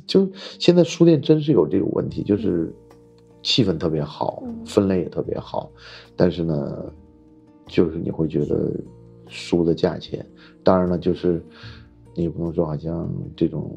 [0.07, 0.27] 就
[0.59, 2.73] 现在书店真是有这个问题，就是
[3.43, 5.69] 气氛特别好嗯，分类也特别好，
[6.15, 6.83] 但是呢，
[7.67, 8.71] 就是你会觉得
[9.27, 10.25] 书的价钱，
[10.63, 11.41] 当然了，就是
[12.17, 13.71] 你也不能说好像这种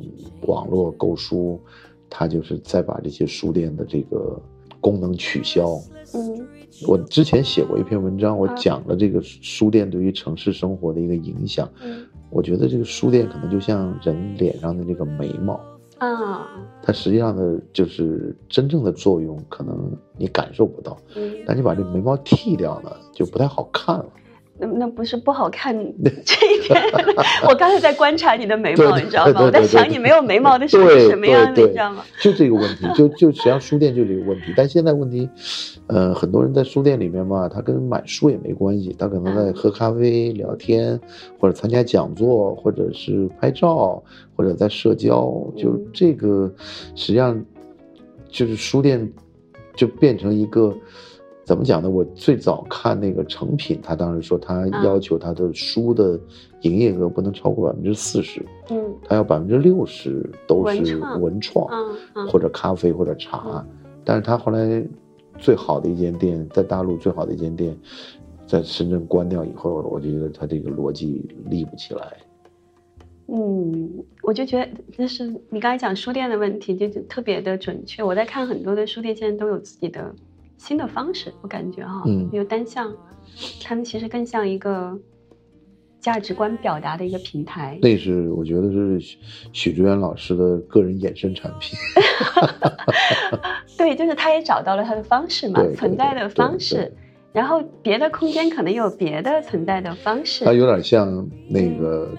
[0.46, 1.61] 网络购书，
[2.09, 4.40] 它就是再把这些书店的这个
[4.81, 5.79] 功能取消。
[6.14, 6.46] 嗯
[6.88, 11.70] 我之前写过一篇文章，我啊讲了这个书店对于城市生活的一个影响。
[11.85, 15.61] 嗯我觉得这个书店可能就像人脸上的这个眉毛，
[15.98, 16.48] 啊
[16.83, 20.96] 它实际上的就是真正的作用，可能你感受不到。
[21.14, 24.07] 嗯，但你把这眉毛剃掉呢，就不太好看了。
[24.61, 25.75] 那那不是不好看
[26.25, 26.81] 这一点。
[27.49, 29.40] 我刚才在观察你的眉毛，你知道吗？
[29.42, 32.05] 我在想你没有眉毛的时候是什么样的，对你知道吗？
[32.20, 34.53] 就这个问题，就就实际上书店就这个问题。
[34.57, 35.29] 但现在问题，
[35.87, 41.01] 呃，很多人在书店里面嘛，他跟买书也没关系，他可能在喝咖啡、聊天，
[41.38, 44.03] 或者参加讲座，或者是拍照，
[44.37, 45.33] 或者在社交。
[45.57, 46.53] 就嗯这个，
[46.94, 47.42] 实际上
[48.29, 49.11] 就是书店
[49.75, 50.75] 就变成一个。
[51.51, 51.91] 怎么讲呢？
[51.91, 56.17] 我最早看那个成品，他当时说他啊要求他的书的
[56.61, 61.67] 营业额不能超过百分之四十，嗯他要百分之六十都是文创
[62.29, 63.67] 或者咖啡或者茶，
[64.05, 64.81] 但是他后来
[65.39, 67.77] 最好的一间店在大陆最好的一间店，
[68.47, 72.17] 在深圳关掉以后，我觉得他这个逻辑立不起来。
[73.27, 78.05] 嗯，我就觉得就是你刚才讲书店的问题，就就特别的准确。
[78.05, 80.15] 我在看很多的书店，现在都有自己的
[80.61, 82.94] 新的方式，我感觉哈，嗯有单向，
[83.64, 84.96] 他们其实更像一个
[85.99, 87.79] 价值观表达的一个平台。
[87.81, 89.18] 那是我觉得是许
[89.53, 91.79] 许知远老师的个人衍生产品。
[93.79, 96.94] 对，就是他也找到了他的方式嘛，存在的对方对式。
[97.33, 100.44] 然后别的空间可能有别的存在的方式。
[100.44, 102.11] 它有点像那个，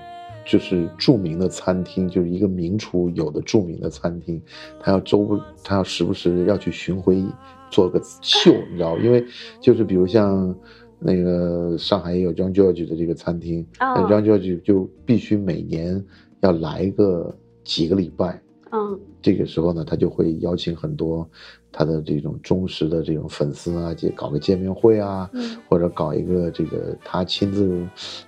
[0.44, 4.42] 就是著名的餐厅，就是一个名厨有的著名的餐厅，
[4.80, 7.24] 他要周不，他要时不时要去巡回
[7.72, 9.02] 做个秀，你知道吗？
[9.04, 9.26] 因为
[9.60, 10.54] 就是比如像
[11.00, 16.06] 那个上海也有 John George 的这个餐厅，John George 就必须每年
[16.42, 18.40] 要来个几个礼拜，
[18.72, 21.28] 嗯这个时候呢，他就会邀请很多
[21.72, 27.84] 他的这种忠实的这种粉丝啊，就搞个见面会啊，嗯或者搞一个这个他亲自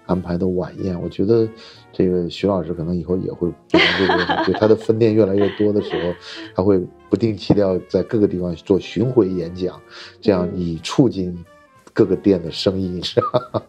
[0.06, 1.00] 安排的晚宴。
[1.02, 1.48] 我觉得
[1.94, 6.14] 这个徐老师可能以后也会变成这个问题， 就他的分店越来越多的时候，
[6.56, 6.80] 他会
[7.10, 9.80] 不定期的要在各个地方做巡回演讲，
[10.20, 11.46] 这样嗯以促进
[11.94, 13.64] 各个店的生意，是吧？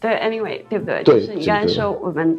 [0.00, 1.02] 对，anyway，对不对？
[1.04, 2.38] 对就是你刚才说我们，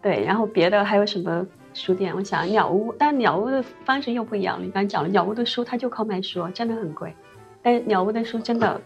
[0.00, 2.14] 对，然后别的还有什么书店？
[2.16, 4.64] 我想鸟屋，但鸟屋的方式又不一样了。
[4.64, 7.14] 你刚才讲了，鸟屋的书它就靠卖书，真的很贵，
[7.62, 8.80] 但是鸟屋的书真的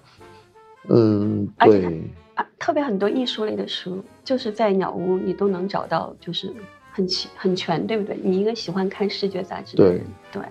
[0.88, 2.02] 嗯，对，
[2.36, 6.50] 啊，特别很多艺术类的书，就是在鸟屋你都能找到，就是
[6.92, 8.16] 很齐很全，对不对？
[8.22, 10.42] 你一个喜欢看视觉杂志的对人，对，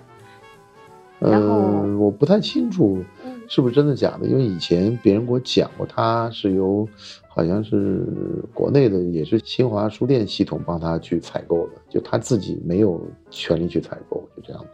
[1.18, 3.02] 然后嗯，我不太清楚。
[3.24, 4.26] 嗯是不是真的假的？
[4.26, 6.84] 因为以前别人给我讲过，他是由
[7.28, 8.04] 好像是
[8.52, 14.68] 国内的，也是新华书店系统帮他去采购的，就他自己没有权利去采购，就这样的。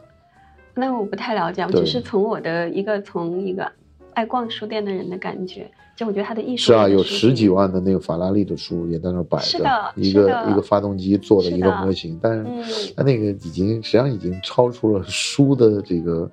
[0.73, 3.71] 那我不太了解，我只是从我的一个从一个
[4.15, 9.59] 爱逛书店的人的感觉，就我觉得他的艺术是啊，有十几万的那个法拉利的书也在那摆着，
[9.97, 16.31] 一个一个发动机做的一个模型，但是他那个已经实际上已经超出了书的这个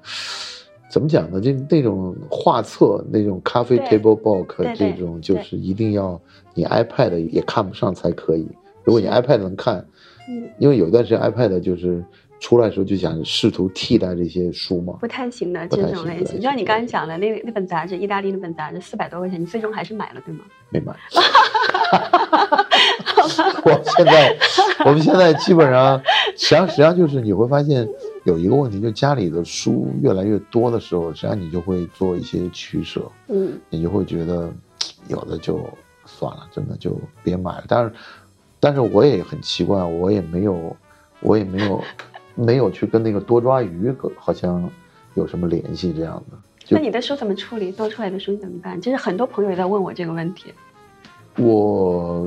[0.90, 1.40] 怎么讲呢？
[1.40, 6.20] 就那种画册，那种咖啡 table book 这种，就是一定要
[6.54, 8.48] 你 iPad 也看不上才可以。
[8.84, 9.86] 如果你 iPad 能看，
[10.58, 12.04] 因为有一段时间 iPad 就是。
[12.40, 16.38] 出来的时候就想试图替代这些书吗，不太行的这种类型。
[16.38, 20.46] 就像你刚才讲的那那本杂志，意大利那本杂志四百多块钱，你最终还是买了对吗？
[20.70, 20.96] 没买。
[23.64, 24.38] 我现在，
[24.86, 26.02] 我们现在基本上，
[26.38, 27.88] 实际上实际上就是你会发现
[28.24, 33.02] 有一个问题，就家里的书越来越多的时候，实际上你就会做一些取舍。
[33.28, 34.50] 嗯，你就会觉得
[35.08, 35.62] 有的就
[36.06, 37.64] 算了，真的就别买了。
[37.68, 37.92] 但是，
[38.60, 40.76] 但是我也很奇怪，我也没有，
[41.22, 41.84] 我也没有。
[42.40, 44.70] 没有去跟那个多抓鱼，好像
[45.16, 46.38] 有什么联系这样的。
[46.70, 47.72] 那你的书怎么处理？
[47.72, 48.82] 多出来的书怎么办？
[48.82, 50.54] 其实很多朋友也在问我这个问题。
[51.38, 52.26] 我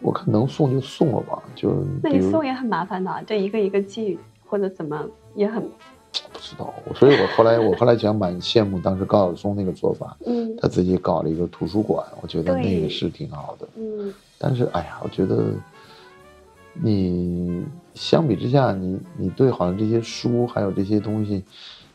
[0.00, 6.74] 我看能送就送了吧，就那你送也很麻烦的，就一个一个寄或者怎么也很不知道。
[6.94, 14.12] 所以我后来我后来讲蛮羡慕当时高晓松那个做法， 嗯，他自己搞了一个图书馆，我觉得那个是挺好的，嗯。
[14.38, 15.52] 但是哎呀，我觉得。
[16.74, 17.62] 你
[17.94, 21.42] 相比之下，你你对好像这些书还有这些东西，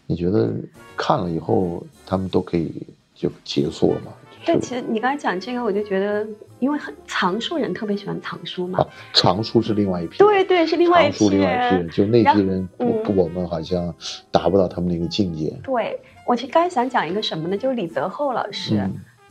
[0.05, 0.51] 你觉得
[0.95, 2.71] 看了以后他们都可以
[3.15, 4.13] 就结束了吗？
[4.45, 6.25] 对，其实你刚才讲这个，我就觉得，
[6.59, 8.85] 因为很藏书人特别喜欢藏书嘛。
[9.11, 10.19] 藏书是另外一批。
[10.19, 11.89] 对对，是另外一批人。
[11.89, 13.93] 就那批人，我们好像
[14.31, 15.53] 达不到他们那个境界。
[15.63, 17.57] 对，我其实刚才想讲一个什么呢？
[17.57, 18.81] 就是李泽厚老师，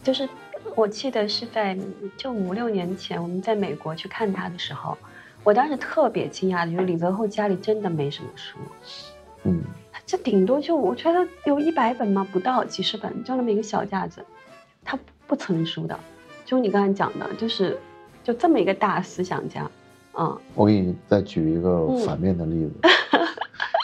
[0.03, 0.29] 就是
[0.75, 1.79] 我记得是在
[2.19, 4.99] 就五六年前我们在美国去看他的时候。
[5.47, 8.59] 我当时特别惊讶的就是李泽厚家里真的没什么书，
[9.45, 9.63] 嗯，
[10.05, 12.27] 这顶多就我觉得有一百本吗？
[12.33, 14.21] 不到几十本，就那么一个小架子，
[14.85, 15.97] 他不存书的。
[16.45, 17.79] 就你刚才讲的，就是
[18.25, 19.71] 就这么一个大思想家，
[20.19, 20.37] 嗯。
[20.57, 22.81] 我给你再举一个反面的例子，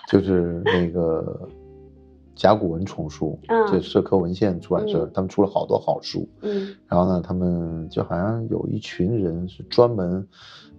[0.08, 1.48] 就是那个
[2.42, 3.38] 甲骨文丛书，
[3.70, 10.26] 就社科文献出版社，他们出了好多好书，嗯，然后呢，他们就好像有一群人是专门。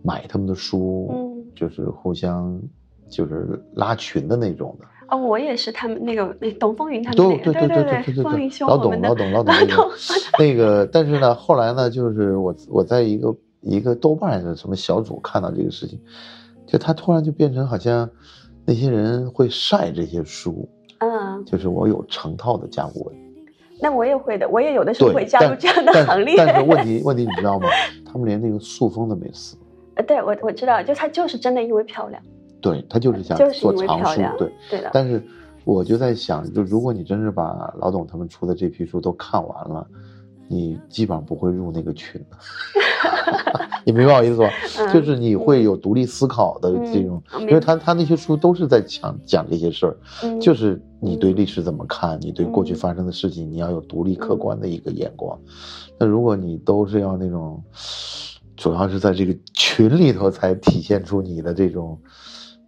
[0.05, 2.61] 买他们的书，嗯，就是互相，
[3.07, 4.85] 就是拉群的那种的。
[5.07, 9.89] 哦，我也是他们那个那董风云他们那个，对对对对对对，老董老董老董 那个。
[10.37, 15.97] 那个，但是呢，后来呢，就是我我在一个一个豆瓣的什么小组看到这个事情，
[16.67, 18.09] 就他突然就变成好像
[18.65, 20.82] 那些人会晒这些书，嗯，
[21.45, 23.15] 就是我有成套的甲骨文。
[23.81, 26.35] 那我也会的，我也有的时候会加入这样的行列。
[26.37, 27.67] 但是问题问题你知道吗？
[28.05, 29.57] 他们连那个塑封都没撕。
[29.95, 32.21] 呃，对我我知道，就他就是真的因为漂亮，
[32.61, 34.89] 对他就是想做藏书，对对的。
[34.93, 35.21] 但是
[35.65, 39.85] 我就在想，就如果你真是把老董他们出的这批书都看完了，
[40.53, 42.37] 你基本上不会入那个群的。
[43.85, 44.49] 你明白我意思吧？
[44.93, 49.97] 就是你会有独立思考的这种，因为他他那些书都是在讲讲这些事儿，
[50.39, 55.37] 就是你对历史怎么看，你对过去发生的事情，你要有独立客观的一个眼光。
[55.99, 57.61] 那如果你都是要那种。
[58.55, 61.99] 主要是在这个群里头才体现出你的这种，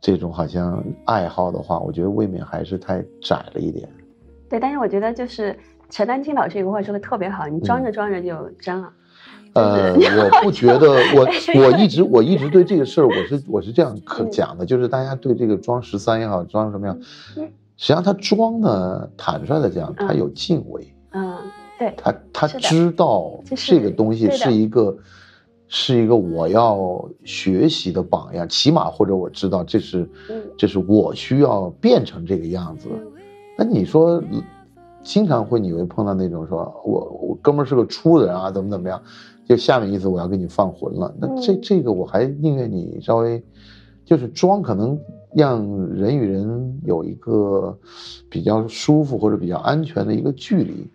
[0.02, 3.88] 这种好像爱好的话，我觉得未免还是太窄了一点。
[4.50, 5.58] 对，但是我觉得就是
[5.95, 8.91] 陈丹青老师有个话说的特别好，你装着装着就真了。
[9.53, 17.39] 呃， 我不觉得， 我我一直我一直对这个事儿，我是 我是这样可讲的，就是大家对这个装十三也好，装什么样，实
[17.77, 20.93] 际上他装呢，坦率的讲，他有敬畏。
[21.12, 21.38] 嗯，
[21.79, 21.93] 对。
[21.95, 24.97] 他他知道这个东西是一个。
[25.67, 30.08] 是一个我要学习的榜样，起码或者我知道这是，
[30.55, 32.88] 这是我需要变成这个样子。
[33.58, 34.23] 那你说，
[35.05, 38.99] 经常会你会碰到那种说，我我哥们儿是个粗的人啊，怎么怎么样，
[39.47, 41.15] 就下面意思我要给你放魂了。
[41.21, 43.41] 那这这个我还宁愿你稍微，
[44.03, 44.99] 就是装，可能
[45.33, 47.77] 让人与人有一个
[48.29, 50.89] 比较舒服或者比较安全的一个距离。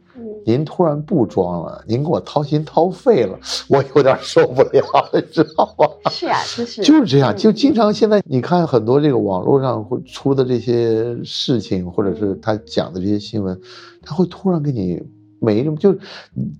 [0.45, 3.38] 您突然不装了，您给我掏心掏肺了，
[3.68, 4.82] 我有点受不了，
[5.12, 6.11] 你知道吗？
[6.11, 13.61] 是啊，就是就是这样，就经常现在你看很多这个网络上会出的这些事情，或者是他讲的这些新闻，
[14.03, 15.03] 他会突然给你
[15.38, 15.95] 没什么，就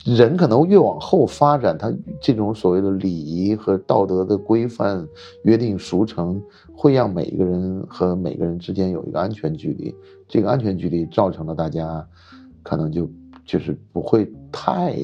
[0.05, 5.07] 人可能越往后发展，他这种所谓的礼仪和道德的规范、
[5.45, 6.41] 约定俗成，
[6.75, 9.95] 会让每一个人和每个人之间有一个安全距离，
[10.29, 12.07] 这个安全距离造成了大家。
[12.63, 13.09] 可能就
[13.51, 14.95] 就是不会太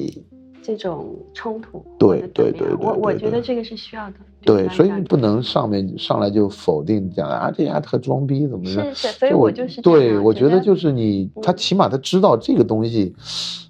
[0.63, 1.83] 这种冲突。
[1.99, 4.13] 对对对我我觉得这个是需要的。
[4.41, 8.93] 对，所以你不能上面上来就否定讲啊，这丫特装逼怎么着？
[8.93, 13.13] 是是，所以我就是对，啊我觉得就是你，他嗯起码他知道这个东西，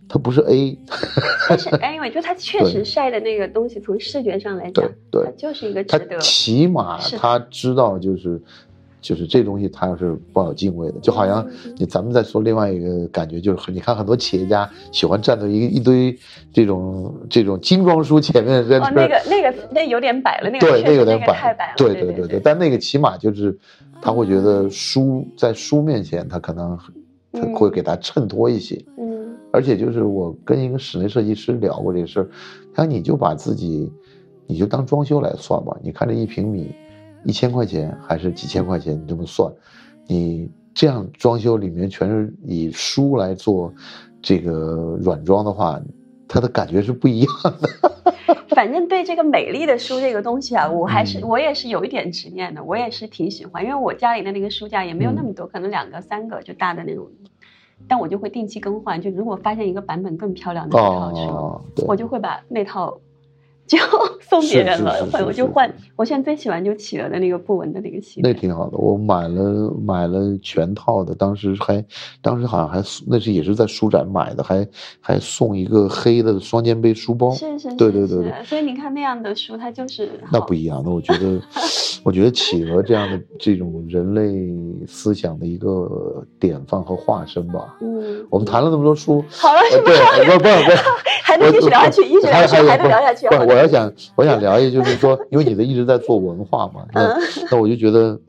[0.08, 0.78] 他不是 A，
[1.50, 6.20] 但是 anyway，就他确实晒的那个东西，从视觉上来讲对，对它就是一个值得。
[6.20, 8.40] 起码他知道就是。
[9.00, 16.18] 就是这东西，它是抱有敬畏的，就好像嗯你咱们再说另外一个感觉，就是你看很多企业家喜欢站在一一堆
[16.52, 23.58] 这种这种精装书前面在哦，那个那个那有点摆了，那个对，确实有点那个太摆了，对对对对，但那个起码就是
[24.02, 26.78] 他会觉得书在书面前，他可能
[27.32, 28.84] 他嗯会给他衬托一些。
[28.98, 29.06] 嗯
[29.54, 32.30] 而且就是我跟一个室内设计师聊过这个事儿，
[32.76, 33.90] 他说你就把自己，
[34.46, 35.76] 你就当装修来算吧。
[35.82, 36.70] 你看这一平米，
[37.26, 39.52] 一千块钱还是几千块钱，你这么算，
[40.08, 43.74] 你这样装修里面全是以书来做
[44.22, 45.82] 这个软装的话，
[46.28, 47.70] 它的感觉是不一样的。
[48.56, 51.30] 反正对这个美丽的书这个东西啊，我还是、嗯。
[51.30, 55.26] 我也是有一点执念的，我也是挺喜欢，因为我家里的那个书架也没有那嗯。
[55.26, 57.08] 么多，可能两个三个就大的那种，
[57.88, 63.00] 但我就会定期更换，就如果发现一个版本更漂亮的那套书，哦，我就会把那套
[63.68, 63.78] 就
[64.22, 65.72] 送别人了，换我就换。
[65.96, 71.84] 我现在最喜欢就企鹅的那个布纹的那个系列，那挺好的，我买了买了全套的，当时还
[72.22, 74.68] 当时好像还送那是也是在书展买的，还
[75.02, 80.82] 还送一个黑的双肩背书包，是是是对对对所以你看那样的书，它就是那不一样。
[80.86, 81.42] 那我觉得，
[82.04, 87.76] 我觉得企鹅这样的这种人类思想的一个典范和化身吧。
[87.82, 90.50] 嗯，我们谈了那么多书，好了不不不，
[91.24, 93.28] 还能继续聊下去，一直聊下去，还还能聊下去。
[93.28, 98.20] 啊，我要想我想聊一，就是说， 因为你的一直在做文化嘛，那嗯那我就觉得，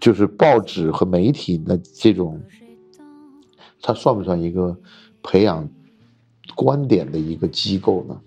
[0.00, 2.40] 就是报纸和媒体的这种，
[3.82, 4.76] 它算不算一个
[5.22, 5.68] 培养
[6.54, 8.18] 观点的一个机构呢？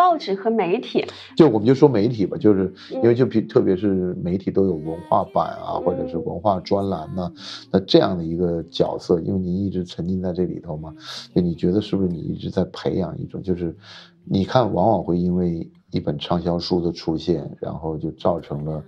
[0.00, 1.04] 嗯，报纸和媒体，
[1.36, 7.30] 就我们就说媒体吧，就是因为嗯就比特别是媒体都有文化版啊，或者是文化专栏呐、
[7.70, 10.94] 那这样的一个角色，因为您一直沉浸在这里头嘛，
[11.34, 13.76] 就你觉得是不是你一直在培养一种，就是
[14.24, 18.82] 你看往往会因为一本畅销书的出现，然后就造成了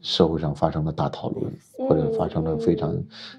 [0.00, 1.52] 社会上发生了大讨论，
[1.88, 2.92] 或者发生了非常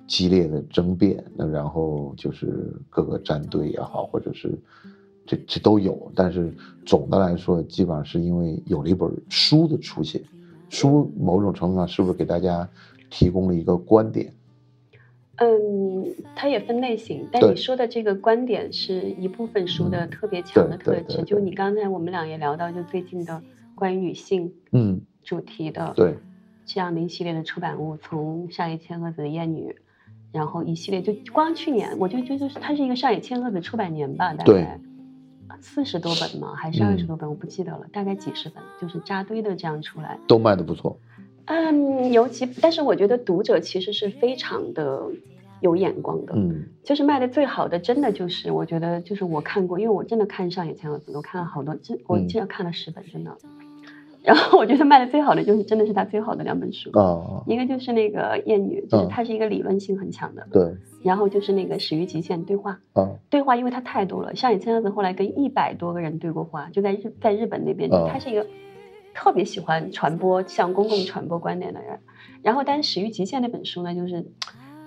[0.08, 4.58] 激烈的争辩，那然后就是各个战队也好，或者是。
[5.30, 6.52] 这这都有，但是
[6.88, 10.20] 总的来说，基本上是因为有了一本书的出现，
[10.70, 12.68] 书某种程度上是不是给大家
[13.12, 14.34] 提供了一个观点？
[15.36, 21.22] 嗯，它也分类型，但你说的这个观点是一部分书的特别强的特质。
[21.22, 23.44] 就你刚才我们俩也聊到，就最近的
[23.76, 26.16] 关于女性嗯，主题的对，
[26.66, 29.70] 这样的一系列的出版物，从上野千鹤子的《艳女》，
[30.32, 34.80] 然后一系列就光去年，我就觉得它是一个上野千鹤子出版年吧，大概
[35.62, 36.54] 四十多本吗？
[36.56, 37.30] 还是嗯二十多本？
[37.30, 40.18] 我不记得了，大概几十本，就是扎堆的这样出来。
[40.28, 40.98] 都卖的不错。
[41.46, 45.02] 嗯，尤其，但是我觉得读者其实是非常的
[45.62, 53.36] 有眼光的，嗯就是卖的最好的，真的就是我觉得就是我看过，因为我真的看上野千鹤子，我看了好多，真我嗯竟然看了十本，真的。
[54.30, 68.46] 然后我觉得卖的最好的就是真的是他最好的两本书，啊，一个就是那个《艳女》，就是嗯它是一个理论性很强的，对然后就是那个《始于极限对话》，啊，对话因为它太多了，上野千鹤子后来跟一百多个人对过话，就在日在日本那边，哦他是一个
[69.16, 72.00] 特别喜欢传播向公共传播观点的人。
[72.44, 74.24] 然后，但是《始于极限》那本书呢，就是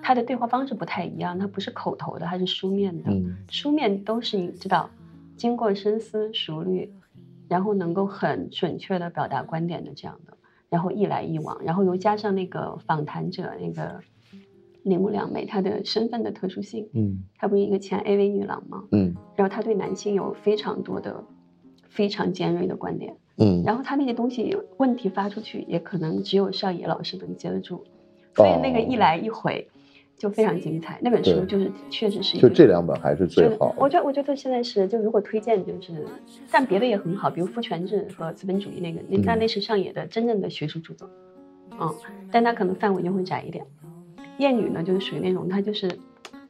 [0.03, 3.11] 他的对话方式不太一样，他不是口头的，他是书面的。
[3.11, 4.89] 嗯书面都是你知道，
[5.37, 6.93] 经过深思熟虑，
[7.49, 10.37] 然后能够很准确的表达观点的这样的，
[10.69, 14.01] 然后一来一往，然后又加上那个访谈者那个
[14.83, 18.85] 铃木良美她的身份的特殊性，嗯她不是一个前 AV 女郎吗？
[18.91, 21.25] 嗯然后她对男性有非常多的
[21.89, 27.85] 非常尖锐的观点，嗯，然后她那些东西问题发出去，也可能只有少爷老师能接得住，
[28.35, 29.69] 所以那个一来一回
[30.23, 30.97] 就非常精彩。
[31.03, 33.75] 那本书就是确实是一个就这两本还是最好。
[33.77, 36.07] 我觉得，我觉得现在是，就如果推荐，就是，
[36.49, 41.11] 但别的也很好，比如父权制和资本主义那个，那那嗯那是上野的真正的学术著作，
[41.73, 41.93] 嗯，
[42.31, 43.67] 但它可能范围就会窄一点。
[44.39, 45.91] 艳女呢，就是属于那种，它就是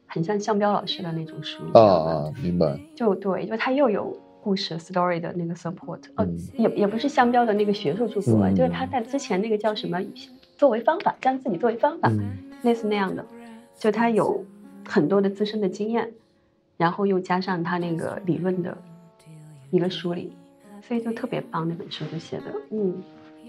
[0.07, 2.79] 很像向彪老师的那种书啊啊，明白。
[2.95, 9.99] 就对，就它又有故事 story 的那个 support，哦，嗯也也不是向标的那个学术著作，嗯就是他在之前那个叫什么
[10.59, 13.25] 作为方法，将自己作为方法，嗯类似那样的，
[13.79, 14.45] 就他有
[14.87, 16.13] 很多的自身的经验，
[16.77, 18.77] 然后又加上他那个理论的
[19.71, 20.33] 一个梳理，
[20.83, 22.95] 所以就特别棒那本书就写的，嗯，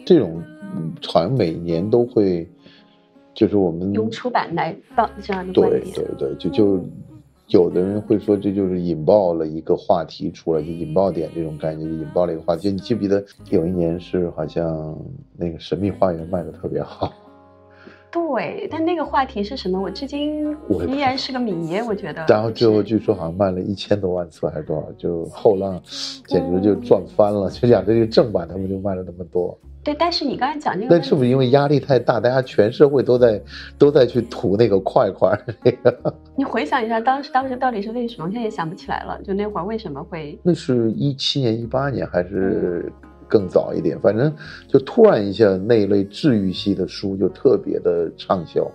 [0.05, 0.41] 这种
[0.75, 2.49] 嗯好像每年都会
[3.33, 5.95] 就是我们用出版来报这样的对观点。
[5.95, 6.85] 对对，就就
[7.47, 12.63] 有的人会说这就是引爆了一个话题出来，就引爆点这种概念，就引爆了一个话题。
[12.63, 14.97] 就你记不记得有一年是好像
[15.35, 17.13] 那个《神秘花园》卖的特别好，
[18.13, 19.81] 对，但那个话题是什么？
[19.81, 22.23] 我至今我依然是个谜，我觉得。
[22.29, 25.81] 然后最后据说好像卖了一千多万册还是多少，就后浪
[26.27, 27.49] 简直就赚翻了。
[27.49, 33.41] 就讲这个正版他们就卖了那么多，对，但是你刚才讲这个那，是不是因为压力太大，大家全社会都在
[33.79, 36.13] 都在去图那个快快那个？
[36.37, 38.25] 你回想一下，当时当时到底是为什么？
[38.25, 39.19] 我现在也想不起来了。
[39.23, 40.37] 就那会儿为什么会？
[40.43, 42.93] 那是一七年、一八年还是
[43.33, 43.99] 更早一点？
[43.99, 44.31] 反正
[44.67, 48.69] 就突然一下，那一类治愈系的书就特别的畅销。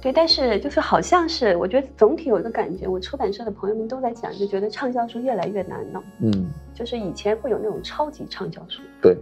[0.00, 6.02] 对，但是就是好像是，我觉得总体有一个感觉，我出版社的朋友们都在讲，就觉得畅销书越来越难了。
[6.20, 9.16] 嗯，就是以前会有那种超级畅销书，对，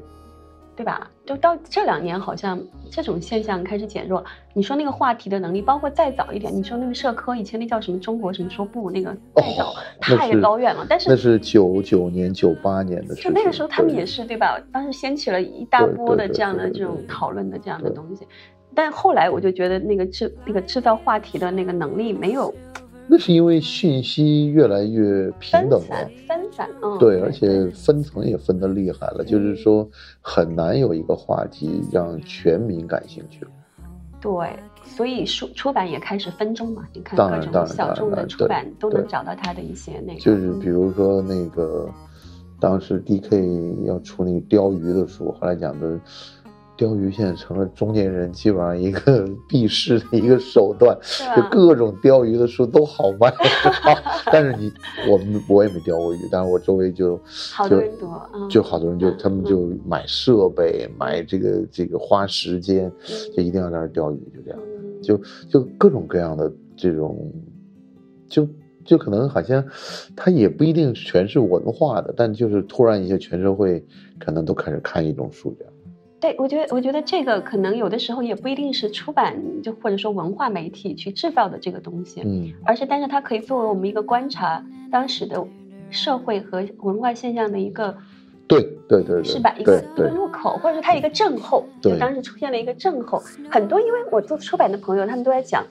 [0.79, 1.11] 对吧？
[1.26, 2.57] 就到这两年，好像
[2.89, 4.24] 这种现象开始减弱。
[4.55, 10.87] 你说那个话题的能力，包括再早一点，你说那个社科，以前那叫什么中国什么说不，那个再早、哦太是高远了。
[10.89, 13.24] 但是那是是九九年、九八年的事情。
[13.24, 14.57] 就那个时候，他们也是对吧？
[14.72, 18.24] 当时掀起了一大波的这样的这种讨论的这样的东西。
[18.72, 22.55] 但后来我就觉得那个制那个制造话题的那个能力没有
[23.09, 26.11] 那是因为信息越来越平等分散了。
[26.26, 29.88] 分散，嗯，对，而且分层也分得厉害了，就是说
[30.20, 33.46] 很难有一个话题让全民感兴趣。
[34.20, 41.88] 对，所以出出版也开始分众嘛，你看各种小众的出版都能找到它的一些那个，就是比嗯如说那个，
[42.59, 46.00] 当时 D K 要出那个鲷鱼的书，后来讲的，
[46.79, 50.97] 鲷鱼现在成了中年人基本上一个 避世的一个手段，
[51.37, 51.43] 就？
[51.51, 53.35] 各种钓鱼的书都好卖，
[54.33, 54.72] 但是你
[55.11, 57.20] 我们我也没钓过鱼，但是我周围就
[57.53, 64.59] 好多人读，嗯，就好多人就嗯他们就买设备，买这个 这个花时间，嗯就一定要在那儿钓鱼，就这样。
[64.62, 65.16] 嗯就
[65.49, 67.33] 就各种各样的这种，
[68.29, 68.47] 就
[68.85, 69.64] 就可能好像，
[70.16, 73.85] 它也不一定全是文化的，但就是突然一下，全社会
[74.18, 75.72] 可能都开始看一种书这样。
[76.21, 85.47] 对，我觉得，我觉得这个可能有的时候也不一定是出版，就或者说文化媒体去制造的这个东西，嗯，而是但是它可以作为我们一个观察当时的
[85.91, 87.97] 社会和文化现象的一个
[88.49, 89.55] 对对对对，是吧？
[89.59, 93.23] 一个一个，入口，或者说它一个症候，就当时出现了一个症候。
[93.49, 95.64] 很多因为我做出版的朋友，他们都在讲，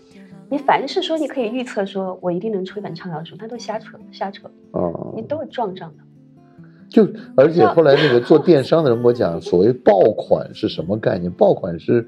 [0.50, 4.80] 你凡是说你可以预测说我一定能出一本畅销书，他都瞎扯瞎扯，啊，
[5.14, 6.04] 你都会撞上的。
[6.90, 11.32] 就而且后来那个做电商的人跟我讲，所谓爆款是什么概念？
[11.32, 12.08] 爆款是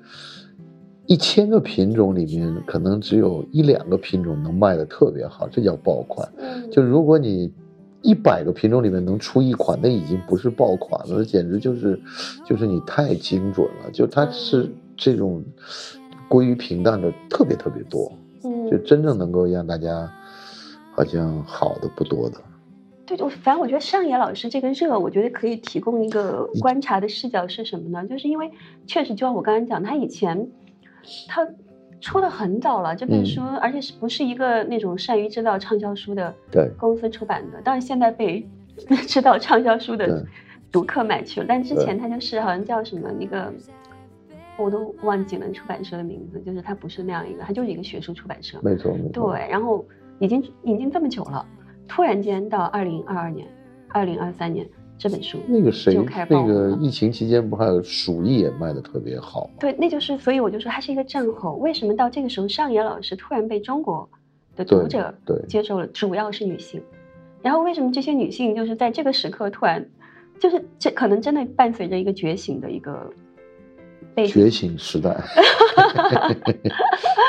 [1.05, 6.27] 一千个品种里面，可能只有一两个品种能卖的特别好，这叫爆款。
[6.37, 7.51] 嗯，就如果你
[8.01, 11.99] 一百个品种里面能出一款，那已经不是爆款了，简直就是，
[12.45, 13.91] 就是你太精准了。
[13.91, 15.43] 就它是这种
[16.29, 18.09] 归于平淡的特别特别多，
[18.41, 20.09] 就嗯，真正能够让大家
[20.95, 22.37] 好像好的不多的。
[23.15, 28.07] 对，我反正我觉得上野老师这个热，我觉得可以提供一个观察的视角是什么呢？
[28.07, 28.51] 就是因为
[28.87, 30.49] 确实就像我刚才讲，他以前
[31.27, 31.47] 他
[32.01, 37.59] 出的很早了，这本嗯书，而且是不是一个那种善于制造畅销书的对公司出版的？
[37.63, 38.47] 但是现在被
[39.07, 40.25] 制造畅销书的
[40.71, 43.53] 读客买去了，但之前他就是好像叫什么那个。
[44.61, 48.59] 我都忘记了出版社的名字，就是它不是那样一个，它就是一个学术出版社。
[48.61, 49.31] 没错没错。
[49.31, 49.85] 对，然后
[50.19, 51.45] 已经已经这么久了，
[51.89, 53.45] 突然间到二零二二年、
[53.89, 54.65] 二零二三年
[54.97, 59.53] 这本书，那个谁就开，始那个疫情期间不还有鼠疫也卖的特别好吗？
[59.59, 61.55] 对，那就是所以我就说它是一个症候。
[61.55, 64.07] 为什么到这个时候上野老师突然被中国
[64.55, 65.13] 的读者
[65.47, 66.81] 接受了，主要是女性。
[67.41, 69.85] 然后为什么这些女性就是在这个时刻突然，
[70.39, 73.09] 就是这可能真的伴随着一个觉醒的一个
[74.21, 75.15] 被觉醒时代。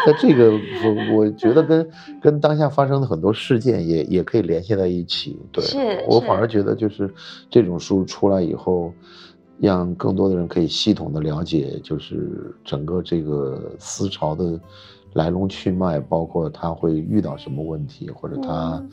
[0.07, 5.39] 那这个我我觉得跟跟当下发生的很多事件也也可以联系在一起。
[5.53, 7.13] 对，我反而觉得就是
[7.51, 8.93] 这种书出来以后，
[9.59, 14.59] 让更多的人可以系统的了解，就是整个这个思潮的
[15.13, 18.91] 来龙去脉，包括他会遇到什么问题，或者他、嗯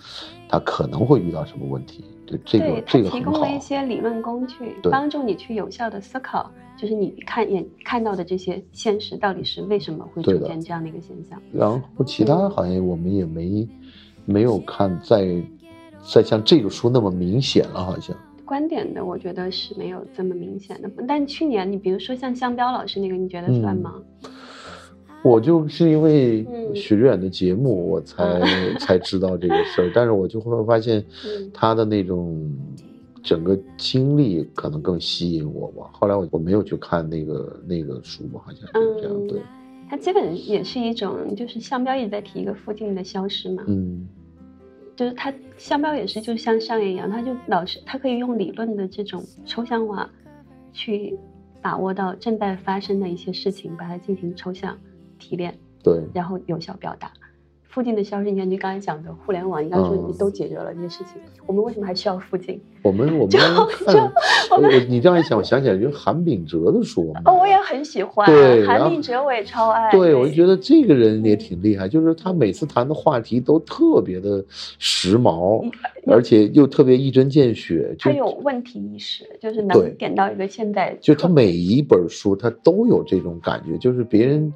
[0.49, 2.05] 他可能会遇到什么问题。
[2.25, 3.23] 对，这个这个它提。
[3.23, 6.49] 供了一些理论工具，对帮助你去有效的思考，
[6.80, 11.41] 就是你看眼看到的这些现实到底是为什么会出现这样的一个现象。
[11.51, 13.67] 然后其他好像我们也没
[14.25, 15.41] 没有看在
[16.13, 18.15] 在像这个书那么明显了，好像。
[18.45, 20.89] 观点的，我觉得是没有这么明显的。
[21.05, 23.95] 但去年你比如说像香彪老师那个，你觉得算吗？
[25.23, 28.39] 我就是因为嗯许志远的节目，我才、
[28.80, 32.49] 才知道这个事儿，但是我就会发现嗯他的那种
[33.24, 35.89] 整个经历可能更吸引我吧。
[35.93, 39.11] 后来我我没有去看那个那个书吧，好像是这样。
[39.13, 39.41] 嗯对，
[39.89, 44.07] 它基本也是一种，就是商标一直在提一个附近的消失嘛，嗯
[44.95, 50.09] 就是它商标也是就像上野一样，它就老是它可以用理论的这种抽象化，
[50.74, 51.18] 去
[51.61, 54.78] 把握到正在发生的一些事情，把它进行抽象
[55.20, 57.11] 提炼，对，然后有效表达。
[57.78, 62.59] 附近的消失，你看你刚才讲的互联网，你刚才说嗯你都解决了这些事情，我们为什么还需要附近？
[62.82, 63.38] 我们我们 就
[64.49, 69.91] 我们我你这样一想，我想起来就是韩炳哲的书，哦，我也很喜欢对韩炳哲，我也超爱。
[69.91, 75.63] 对，我就觉得这个人也挺厉害，就是他每次谈的话题都特别的时髦，
[76.07, 77.95] 而且又特别一针见血。
[77.99, 84.51] 就他有问题意识，就是能点到一个现在就他每一本书，他都有这种感觉，就是别人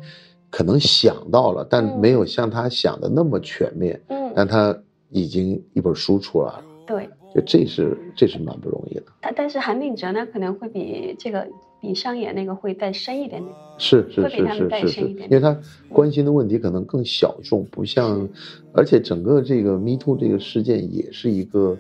[0.51, 4.77] 可能想到了，但嗯没有像他想的那么全面，嗯，但他
[5.09, 9.03] 已经一本书出来了，对，就这是这是蛮不容易的。
[9.21, 11.47] 但但是韩炳哲呢，可能会比这个
[11.79, 13.55] 比上演那个会再深一点点。
[13.77, 15.57] 是是是是是是，再深一点因为他
[15.89, 18.27] 关心的问题可能更小众，不像，
[18.73, 21.77] 而且整个这个 Me Too 这个事件也是一个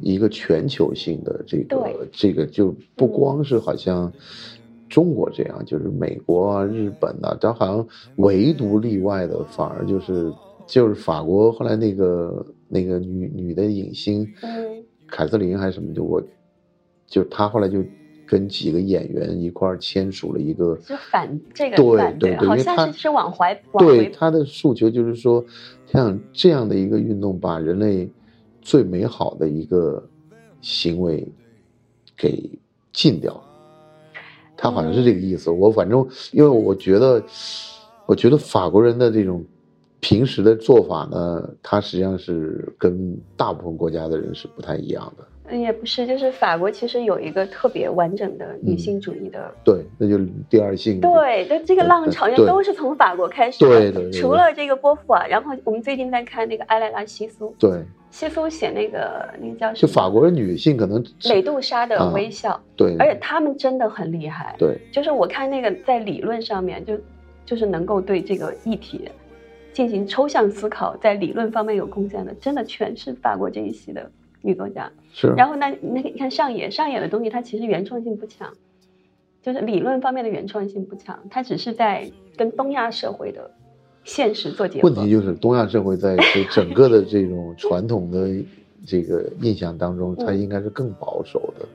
[0.00, 4.12] 一个全球性的这个这个就不光是好像
[4.88, 7.86] 中国这样，就是美国啊、日本呐、它好像
[8.16, 10.32] 唯独例外的反而就是
[10.66, 16.22] 就是法国后来那个那个女女的影星嗯凯瑟琳还是什么，就我
[17.06, 17.82] 就她后来就
[18.26, 20.76] 跟几个演员一块儿签署了一个。
[20.84, 25.42] 就反这个对对对因好像是是往怀往对回他的诉求就是说，
[25.86, 28.06] 像这样的一个运动，把人类
[28.60, 30.06] 最美好的一个
[30.60, 31.26] 行为
[32.16, 32.50] 给
[32.92, 33.42] 禁掉。
[34.58, 35.48] 他好像是这个意思。
[35.48, 37.22] 我反正因为我觉得，
[38.04, 39.44] 我觉得法国人的这种
[40.00, 45.24] 平时的做法呢，他实际上是跟大部分国家的人是不太一样的。
[45.50, 49.52] 嗯也不是，就是法国其实有一个特别完整的女性主义的。
[49.64, 50.18] 对，那就
[50.48, 51.00] 第二性。
[51.00, 53.70] 对，就这个浪潮也对都是从法国开始的。
[53.70, 59.74] 对对除了这个波伏娃，然后我们最近在看那个埃莱拉西苏，对，西苏写那个那个叫什么？
[59.76, 64.54] 就法国的女性可能美杜莎的啊微笑，对，而且她们真的很厉害。
[64.58, 66.98] 对就是我看那个在理论上面就
[67.46, 69.08] 就是能够对这个议题
[69.72, 74.10] 进行抽象思考，在理论方面有贡献的，真的全是法国这一系的
[74.42, 74.90] 女作家。
[75.12, 75.28] 是。
[75.36, 78.52] 然后那，那个你看上野上野的东西，它其实原创性不强，
[79.42, 83.50] 就是理论方面的原创性不强，它只是在跟东亚社会的
[84.04, 84.88] 现实做结合。
[84.88, 88.28] 问题就是东亚社会在 这整个的这种传统的
[88.86, 91.66] 这个印象当中，它嗯应该是更保守的，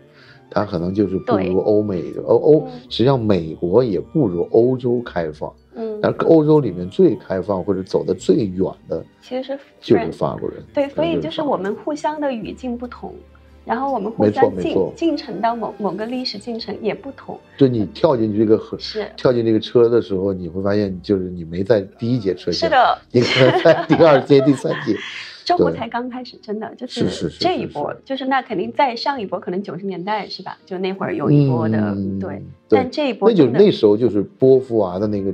[0.50, 5.56] 它可能就是不如欧美的欧欧，嗯实际上美国也不如欧洲开放，嗯，
[6.04, 10.62] 但是欧洲里面最开放或者走得最远的其实是就是法国人。
[10.74, 13.16] 对，所以就是我们互相的语境不同，
[13.64, 24.94] 然后我们互相进进程到某某个历史进程也不同，就你跳进去这个河，是跳进这个车的时候，你会发现，就是你没在第一节车厢，是，的，你可能在第二节、第三节。
[25.46, 30.58] 中国才刚开始，真的就是这一波，就是那肯定在上一波，可能九十年代是吧？
[30.66, 35.34] 就那会儿有一波的，嗯对，但这一波那就那时候就是波伏娃的那个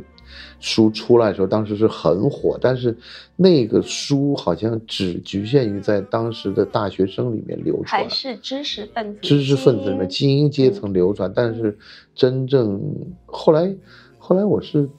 [0.60, 2.96] 书出来的时候，当时是很火，但是
[3.36, 11.78] 那个书好像只局限于在当时的大学生里面流传还，是知识分子，知识分子里面精精英阶层流传，但是
[12.14, 12.82] 真正
[13.26, 13.76] 后来
[14.18, 14.90] 后来我是。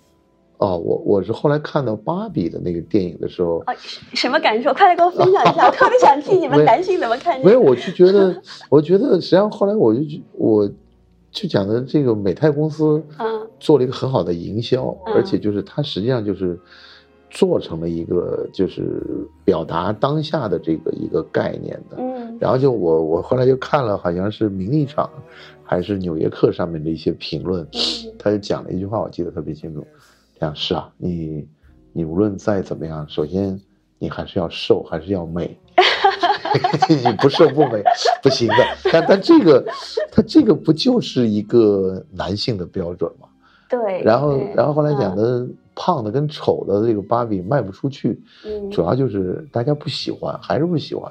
[0.63, 3.73] 哦，我我是后来看到芭比的那个电影的时候，啊，
[4.13, 4.75] 什么感受？
[4.75, 7.49] 快来跟我分享一下， 我特别想听你们男性怎么看这个。
[7.49, 10.71] 没有，我就觉得，我觉得实际上后来我就觉我
[11.33, 16.59] 就讲的这个美泰公司，嗯做了一个很好的营销，嗯而且就是它实际上就是
[17.31, 19.03] 做成了一个就是
[19.45, 21.97] 表达当下的这个一个概念的。
[21.99, 25.09] 嗯然后就我我后来就看了，好像是名利场
[25.63, 29.87] 还是纽约客上面的一些评论，嗯他就讲了一句话，我记得特别清楚，
[30.41, 31.47] 讲是啊，你
[31.93, 33.61] 你无论再怎么样，首先
[33.99, 35.55] 你还是要瘦，还是要美。
[36.89, 37.83] 你不瘦不美
[38.23, 38.55] 不行的，
[38.93, 39.65] 但但这个，
[40.11, 43.29] 他这个不就是一个男性的标准吗？
[43.69, 44.03] 对。
[44.03, 51.11] 然后然后后来讲嗯的胖的跟丑的这个芭比卖不出去，嗯主要就是大家不喜欢，还是不喜欢。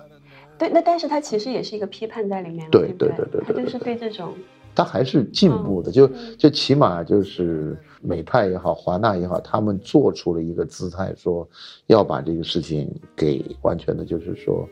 [0.57, 4.33] 对，那但是它其实也是一个批判在里面，对对对对对就是对对这种，
[4.75, 11.47] 它还是进步的，就嗯就起码就是美泰也好，华纳也好，他们做出了一个姿态，说
[11.87, 14.67] 要把这个事情给完全的，就是说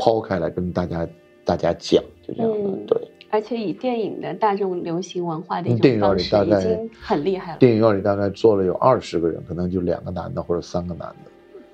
[0.00, 1.06] 抛开来跟大家
[1.44, 2.56] 大家讲，就这样的。
[2.56, 7.58] 嗯对，而且以电影的大众流行文化的电影院种方式，里大概已经很厉害了。
[7.58, 11.30] 电影院里大概坐了有二十个人，可能就两个男的或者三个男的，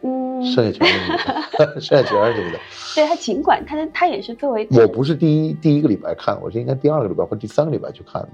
[0.09, 2.59] 嗯，剩下全是女的， 剩下全是女的。
[2.95, 8.29] 对他尽管他他也是作为我不是第一第一个礼拜看，我是应该第二个礼拜或第三个礼拜去看的。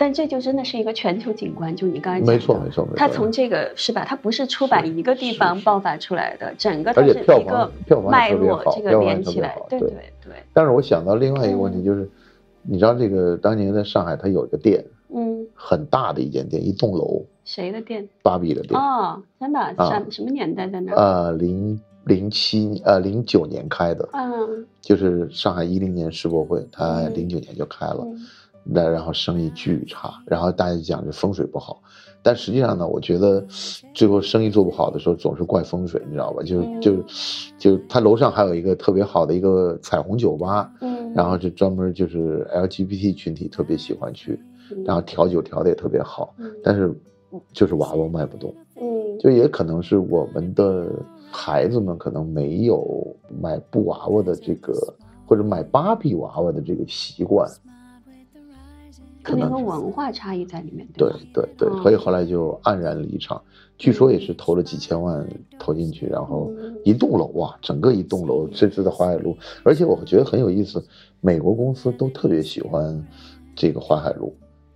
[0.00, 2.96] 但这就真的是一个全球景观，就你刚才讲没错没错没错。
[2.96, 4.02] 它从这个是吧？
[4.08, 9.90] 它不是出版一个地方爆发出来的，整个而且票一个房票房脉络，这个连起来对对。
[10.24, 11.84] 对，但是我想到另外一个问题嗯。
[11.84, 12.08] 就是，
[12.62, 14.82] 你知道这个当年在上海，它有一个店，
[15.14, 18.08] 嗯，很大的一间店，一栋楼，谁的店？
[18.22, 20.96] 芭比的店，哦，真的，啊什什么年代在那儿？
[20.96, 24.64] 呃，零零七呃零九年开的，嗯。
[24.80, 27.12] 就是上海一零年世博会，它嗯。
[27.12, 28.18] 零九年就开了，嗯
[28.72, 31.82] 那然后生意巨差，然后大家讲这风水不好，
[32.22, 33.44] 但实际上呢，我觉得
[33.92, 36.42] 最后生意做不好的时候总是怪风水，你知道吧？
[36.42, 36.80] 就嗯。
[36.80, 36.96] 就
[37.58, 44.38] 就他楼上还有一个特别好的一个彩虹酒吧，嗯，然后就专门就是 LGBT 群体特别喜欢去，
[44.70, 46.94] 嗯然后调酒调的也特别好，嗯但是
[47.52, 49.18] 就是娃娃卖不动，嗯。
[49.18, 50.90] 就也可能是我们的
[51.30, 53.06] 孩子们可能没有
[53.40, 54.72] 买布娃娃的这个
[55.26, 57.46] 或者买芭比娃娃的这个习惯，
[59.22, 61.12] 可能是文化差异在里面，对？
[61.32, 63.40] 对对，嗯所以后来就黯然离场。
[63.78, 65.26] 据说也是投了几千万
[65.58, 70.84] 投进去，然后嗯一栋楼啊，整个一栋楼，这次的淮海路，而且我觉得很有意思，
[71.20, 73.02] 美国公司都特别喜欢
[73.56, 74.34] 这个淮海路，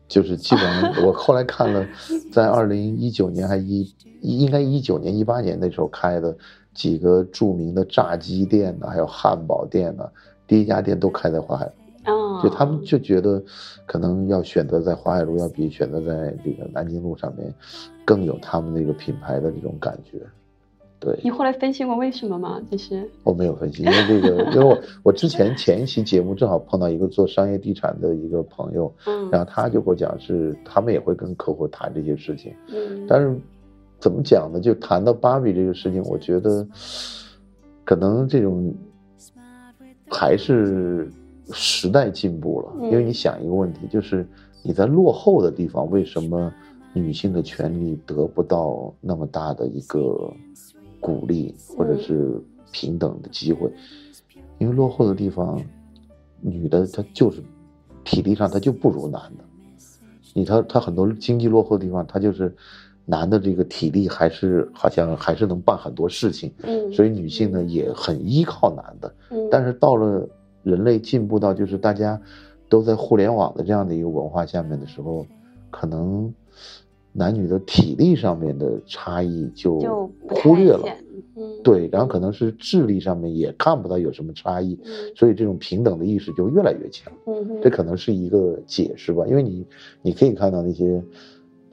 [0.08, 1.86] 就是基本上我后来看了，
[2.32, 3.92] 在二零一九年还一
[4.22, 6.34] 应该一九年一八年那时候开的
[6.72, 10.04] 几个著名的炸鸡店呢，还有汉堡店呢，
[10.46, 11.72] 第一家店都开在淮海路。
[12.06, 13.42] 哦，就他们就觉得，
[13.86, 17.52] 可能要选择在淮海路，要比选择在这个南京路上面，
[18.04, 20.20] 更有他们那个品牌的这种感觉。
[21.00, 22.62] 对，你后来分析过为什么吗？
[22.70, 33.36] 就是我没有分析，因为这个，因为我我之前前一期节目正好碰到一个做商业地产的一个朋友，嗯然后他就给我讲是他们也会跟客户谈这些事情，嗯，但是
[33.98, 34.60] 怎么讲呢？
[34.60, 36.66] 就谈到芭比这个事情，我觉得
[37.84, 38.74] 可能这种
[40.08, 41.10] 还是
[41.52, 44.26] 时代进步了，嗯因为你想一个问题，就是
[44.62, 46.52] 你在落后的地方，为什么
[46.92, 50.32] 女性的权利得不到那么大的一个
[51.00, 52.40] 鼓励或者是
[52.72, 53.70] 平等的机会？
[54.58, 55.60] 因为落后的地方，
[56.40, 57.42] 女的她就是
[58.04, 59.44] 体力上她就不如男的。
[60.32, 62.52] 你他他很多经济落后的地方，她就是
[63.04, 69.14] 男的这个体力还是好像还是能办很多事情，嗯，所以女性呢也很依靠男的。
[69.30, 70.26] 嗯，但是到了
[70.64, 72.20] 人类进步到就是大家
[72.68, 75.24] 都在互联网的这样的一个文化下面的时候，
[75.70, 76.34] 可能
[77.12, 79.78] 男女的体力上面的差异就
[80.28, 80.84] 忽略了。
[81.36, 87.12] 嗯，对，然后可能是智力上面也看不到有什么差异，嗯所以这种平等的意识就越来越强。
[87.26, 89.66] 嗯这可能是一个解释吧，因为你
[90.02, 91.02] 你可以看到那些，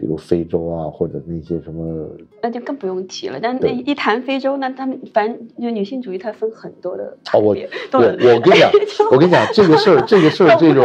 [0.01, 2.09] 比如非洲啊，或者那些什么，
[2.41, 3.39] 那就更不用提了。
[3.39, 8.71] 但那一谈非洲，那他们反正就女性主义，它分很多的哦，我别我对我跟你讲，
[9.11, 10.83] 我跟你讲这个事儿，这个事儿， 这种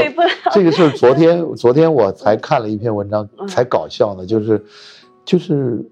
[0.53, 3.49] 这个事儿，昨天昨天我才看了一篇文章，嗯。
[3.49, 4.62] 才搞笑呢，就是
[5.25, 5.83] 就是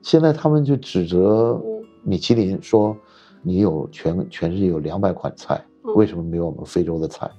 [0.00, 2.96] 现在他们就指责嗯米其林说，
[3.42, 5.94] 你有全全世界有两百款菜，嗯。
[5.96, 7.30] 为什么没有我们非洲的菜？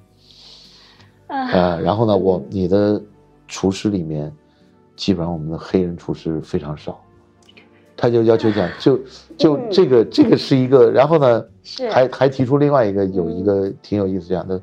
[1.25, 3.01] 啊，呃，然后呢，我你的
[3.47, 4.31] 厨师里面，
[4.95, 7.01] 基本上我们的黑人厨师非常少，
[7.97, 8.99] 他就要求讲，就
[9.37, 11.89] 就嗯这个这个是一个，然后呢，是。
[11.89, 14.61] 还还提出另外一个有嗯一个挺有意思讲的，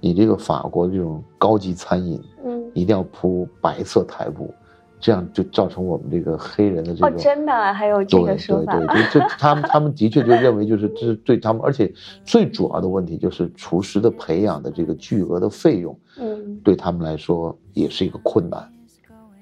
[0.00, 4.52] 你这个法国这种高级餐饮嗯，一定要铺白色台布，
[5.00, 7.18] 这样就造成我们这个黑人的这哦，种。
[7.18, 11.92] 真的啊还有这对个说法，对对，就就他们他们的确就认为就是这是对他们，而且
[12.24, 16.60] 最主要的问题就是厨师的培养的这个巨额的费用，嗯。
[16.64, 18.68] 对他们来说也是一个困难。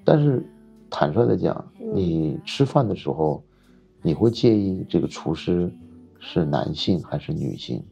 [0.07, 0.41] 但是
[0.89, 3.43] 坦率的讲，嗯你吃饭的时候，
[4.03, 5.69] 你会介意这个厨师
[6.21, 7.83] 是男性还是女性，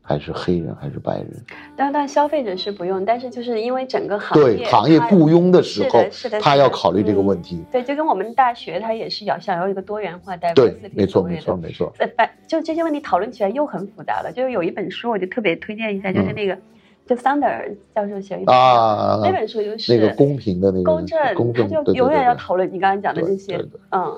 [0.00, 1.44] 还是黑人还是白人？
[1.76, 7.60] 但但消费者是不用，但是就是因为整个行对业对行业雇佣的时候是的他要考虑这个嗯问题。
[7.72, 11.92] 对，就跟我们大学他也是要想要一个多元化、对 diversity，没错没错没错。
[11.98, 14.32] 呃，反就这些问题讨论起来又很复杂了。
[14.32, 16.58] 就是有一本书，我就特别推荐一下，就是嗯那个，
[17.06, 23.56] 就桑德尔教授写的一本书啊，那本书就是那个公平的那个公正，公正，他就永远要讨论你刚才讲的这些
[23.90, 24.16] 嗯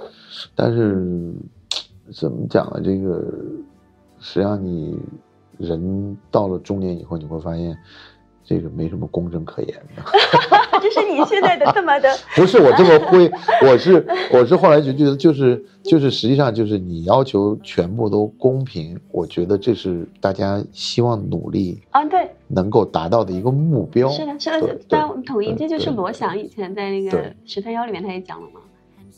[0.55, 1.33] 但是
[2.13, 2.81] 怎么讲呢？
[2.85, 3.25] 这个
[4.21, 4.99] 实际上你
[5.59, 7.77] 人到了中年以后，你会发现
[8.45, 10.03] 这个没什么公正可言的。
[10.81, 13.31] 这是你现在的这么的， 不是我这么灰，
[13.67, 24.11] 我是我是后来就觉得就是就是实际上就是你要求全部都公平，我觉得这是大家希望努力啊，对，能够达到的一个目标。
[24.11, 28.61] 是的，是的对对，但我们统一，这就是罗翔以前在那个十三幺里面他也讲了嘛，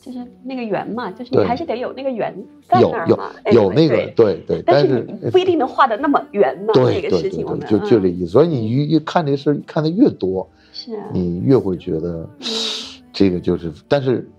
[0.07, 2.33] 就是那个圆嘛，就是你还是得有那个圆
[2.67, 8.31] 在有有那儿嘛，有那个对对对，但是是你不一定能画的那么圆嘛，对那个对对事情就就这嗯意思。
[8.31, 12.27] 所以你越越看这个事儿看的越多，是啊，你越会觉得
[13.11, 14.29] 这个就是，但是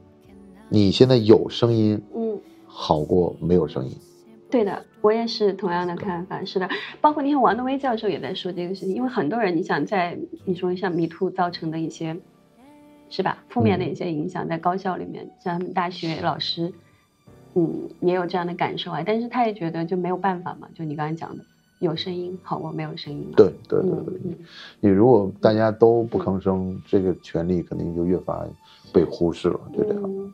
[0.71, 3.93] 你现在有声音嗯，好过没有声音。
[4.51, 6.43] 对的，我也是同样的看法。
[6.43, 6.67] 是的，
[7.03, 12.17] 包括那天王德威教授也在说这个事情，因为很多人，你想在你说像迷途造成的一些，
[13.11, 13.45] 是吧？
[13.49, 16.73] 负面的一些影响，在高校里面，像他们大学老师，
[17.55, 19.03] 嗯，也有这样的感受啊。
[19.05, 21.45] 但是他也觉得就没有办法嘛，就你刚才讲的，
[21.79, 23.33] 有声音好过没有声音嘛。
[23.37, 24.39] 对对对对，
[24.81, 28.47] 你如果大家都不吭声，这个权利肯定就越发
[28.93, 30.03] 被忽视了，就这样。
[30.05, 30.33] 嗯，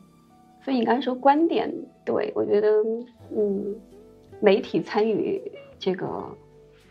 [0.63, 1.73] 所以你刚才说观点，
[2.03, 2.67] 对我觉得，
[3.35, 3.75] 嗯，
[4.41, 5.41] 媒体参与
[5.79, 6.07] 这个，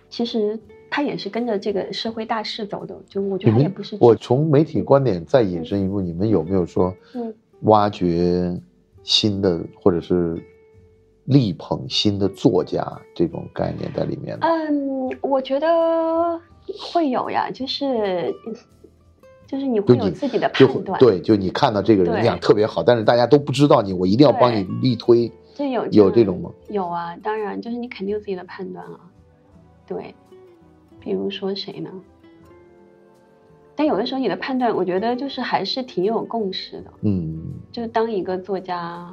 [0.09, 0.59] 其实
[0.95, 2.97] 它也是跟着这个社会大势走的。
[3.09, 8.57] 就我觉得它也不是，我从媒体观点再引申一步，你们有没有说嗯挖掘
[9.03, 10.40] 新的或者是
[11.24, 14.47] 力捧新的作家这种概念在里面呢？
[14.47, 16.40] 嗯，我觉得
[16.78, 18.32] 会有呀，就是
[19.49, 25.32] 就是你会有自己的判断，，对，就你看到这个人对那样特别好，但是大家都不知道你，我一定要帮你力推。
[25.57, 26.53] 这有有这种吗？
[26.68, 29.01] 有啊，当然，就是你肯定有自己的判断啊。
[29.86, 30.14] 对，
[31.05, 31.90] 比如说谁呢？
[33.76, 36.90] 但有的时候你的判断，我觉得就是还是挺有共识的。
[37.02, 39.12] 嗯，就是当一个作家，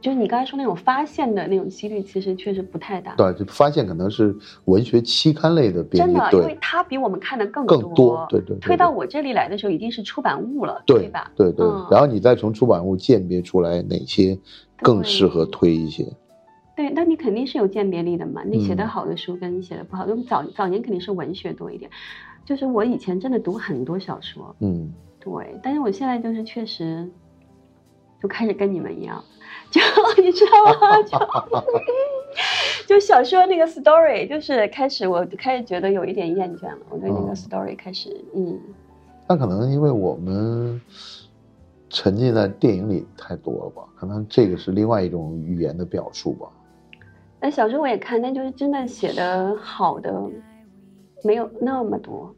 [0.00, 3.14] 就是你刚才说那种发现的那种几率，其实确实不太大。
[3.16, 4.34] 对，就发现可能是
[4.64, 11.30] 文学期刊类的编辑真的，，因为对，他比我们看的更更多，对对对，推到我这里来的时候，一定是出版物了，对吧？
[11.36, 14.38] 对对嗯，然后你再从出版物鉴别出来哪些
[14.78, 16.06] 更适合推一些。
[16.76, 18.42] 对，那你肯定是有鉴别力的嘛。
[18.44, 21.90] 你写的嗯好的书跟你写的不好，就早早年肯定是文学多一点。
[22.44, 27.08] 就是我以前真的读很多小说，嗯，对，但是我现在就是确实
[28.20, 29.24] 就开始跟你们一样，
[29.70, 29.80] 就
[30.22, 30.50] 你知道
[30.80, 31.02] 吗？
[31.02, 31.18] 就
[32.86, 38.58] 就小说那个 story，就是开始我开始觉得有一点厌倦了，我对那个哦 story 开始嗯。
[39.26, 40.78] 那可能因为我们
[41.88, 46.46] 沉浸在电影里太多了吧，可能这个是另外一种语言的表述吧。
[47.44, 50.18] 那小说我也看，但就是真的写的好的
[51.22, 52.34] 没有那么多。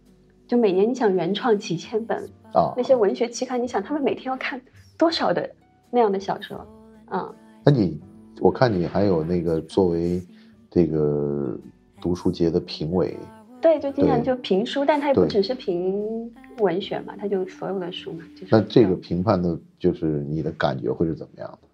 [0.49, 2.19] 就每年你想原创几千本，
[2.53, 4.61] 啊那，些文学期刊，你想他们每天要看
[4.99, 5.49] 多少的
[5.93, 6.67] 那样的小说？
[7.13, 7.33] 嗯，
[7.65, 8.01] 那你
[8.41, 10.21] 我看你还有那个作为
[10.69, 11.57] 这个
[12.01, 13.17] 读书节的评委，
[13.61, 18.25] 对，就经常就评书，但他也不只是评文学嘛，他就所有的书嘛。
[18.35, 21.66] 就是那这个评判的就是你的感觉会是怎么样的？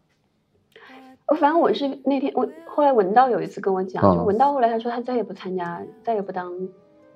[1.33, 6.53] 我反正我是那天我后来文道有一次跟我讲，嗯就文道后来他说他再也不参加，再也不当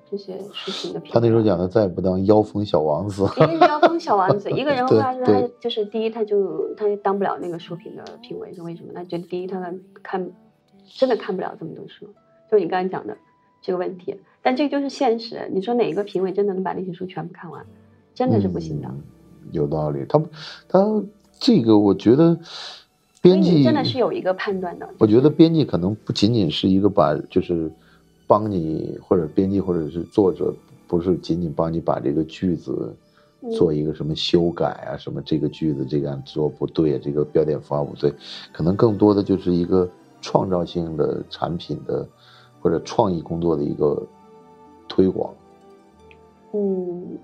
[0.09, 1.13] 这些书评的评委。
[1.13, 8.91] 他那时候讲的再也不当妖风小王子，一个是妖风小王子， 一个人后来说他就是第一，他就他就当不了那个书评的评委，是为什么？
[8.95, 10.31] 他觉得第一，他看
[10.87, 12.07] 真的看不了这么多书，
[12.49, 13.15] 就你刚才讲的
[13.61, 14.19] 这个问题。
[14.41, 17.63] 但这就是现实，你说哪一个评委真的能把那些书全部看完，
[18.15, 18.87] 真的是不行的。
[18.87, 19.03] 嗯
[19.51, 20.19] 有道理，他
[20.67, 21.03] 他
[21.39, 22.37] 这个我觉得
[23.27, 24.89] 编辑真的是有一个判断的。
[24.97, 27.71] 我觉得编辑可能不仅仅是一个把，就是
[28.25, 30.53] 帮你或者编辑或者是作者，
[30.87, 32.95] 不是仅仅帮你把这个句子
[33.41, 38.13] 嗯做一个什么修改啊，什么这个句子这样做不对啊，这个标点符号不对，
[38.51, 39.89] 可能更多的就是一个
[40.21, 42.07] 创造性的产品的
[42.59, 44.01] 或者创意工作的一个
[44.87, 45.33] 推广。
[46.53, 47.17] 嗯，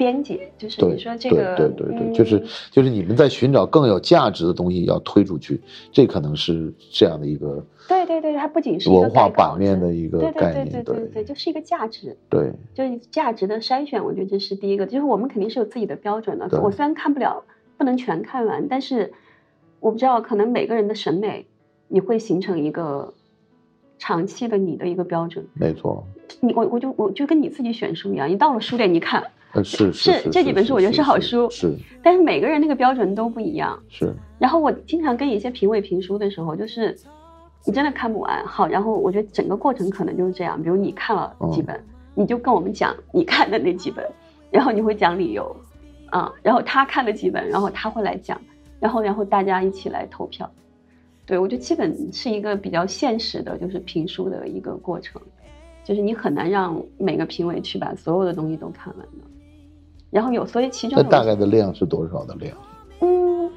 [0.00, 5.60] 编辑就是你说这对个，对对对，嗯就是就是你们在寻找更有价值的东西要推出去，
[5.92, 12.16] 这可能是这样的一个对对对，它不仅是文化版面的一个对对对概念，对对对，就是一个价值。
[12.30, 14.86] 对就是价值的筛选，我觉得这是第一个。
[14.86, 16.48] 就是我们肯定是有自己的标准的。
[16.62, 17.44] 我虽然看不了，
[17.76, 19.12] 不能全看完，但是
[19.80, 21.44] 我不知道，可能每个人的审美，
[21.88, 23.12] 你会形成一个
[23.98, 25.44] 长期的你的一个标准。
[25.52, 26.06] 没错，
[26.40, 31.76] 你我我就我就跟你自己选书一样，你到了书店你看，呃是是是这几本书我觉得是好书是。
[32.02, 33.78] 但是每个人那个标准都不一样。
[33.88, 34.14] 是。
[34.38, 36.96] 然后我经常跟一些评委评书的时候，就是
[37.66, 41.78] 你真的看不完，好，然后我觉得整个过程可能就是这样，比如你看了几本，
[42.14, 44.04] 你就跟我们讲你看的那几本，
[44.50, 45.54] 然后你会讲理由，
[46.10, 48.40] 啊，然后他看了几本，然后他会来讲，
[48.78, 50.50] 然后然后大家一起来投票，
[51.26, 55.20] 对我觉得基本是一个比较现实的，就是评书的一个过程，
[55.84, 59.24] 就是你很难让每个评委去把所有的东西都看完的，
[60.10, 62.56] 然后有所以其中大概的量是多少的量？
[63.00, 63.50] 嗯，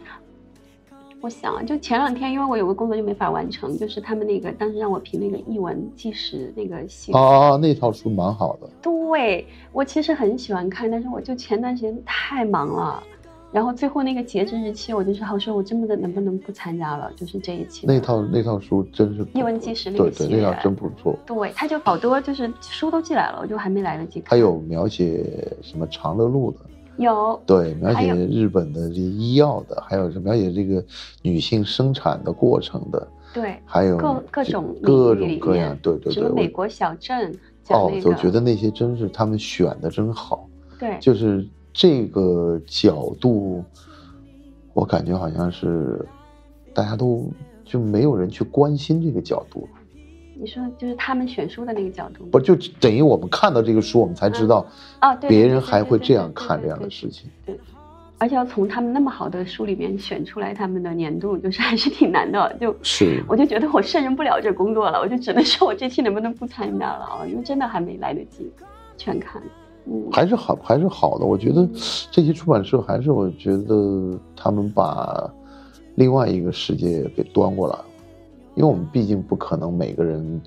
[1.20, 7.20] 我想啊，就前两天，因为我有个工作就没法完成，就是他们那个当时让我评那个译文纪实那个系列。
[7.20, 13.02] 哦，那套书蛮好的，对我其实很喜欢看，但是我就前段时间太忙了，
[13.54, 17.12] 然后最后那个截止日期，我就是好说，我真的能不能不参加了？
[17.16, 21.16] 就是这一期那套那套书真是叶文纪实那对对，那套真不错。
[21.24, 24.32] 对，他就好多就是书都寄来了，我就还没来得及看。
[24.32, 26.58] 还有描写什么长乐路的，
[26.98, 30.84] 有对，描写日本的这医药的，还有是描写这个
[31.22, 37.32] 女性生产的过程的，对还有各各种各种各样，对对对，什么美国小镇
[37.70, 40.50] 哦那，个，我觉得那些真是他们选的真好，
[40.80, 43.64] 对就是这个角度，
[44.74, 46.06] 我感觉好像是
[46.74, 47.30] 大家都
[47.66, 49.68] 就没有人去关心这个角度，
[50.40, 54.66] 你说就是他们选书的那个角度不就等于我们看到这个书，我们才知道
[55.00, 57.30] 啊，对，别人还会这样看这样的事情。
[57.46, 57.60] 对，
[58.20, 62.56] 而且要从他们那么好的书里面选出来他们的年度，就是还是挺难的。
[62.60, 67.26] 就是我就觉得我胜任不了这工作了，我就只能说我这期能不能不参加了啊？
[67.28, 68.52] 因为真的还没来得及
[68.98, 69.42] 全看。
[69.86, 71.26] 嗯，还是好，还是好的。
[71.26, 71.68] 我觉得
[72.12, 75.30] 这些出版社还是，我觉得他们把
[75.96, 77.86] 另外一个世界给端过来了，
[78.56, 80.42] 因为我们毕竟不可能每个人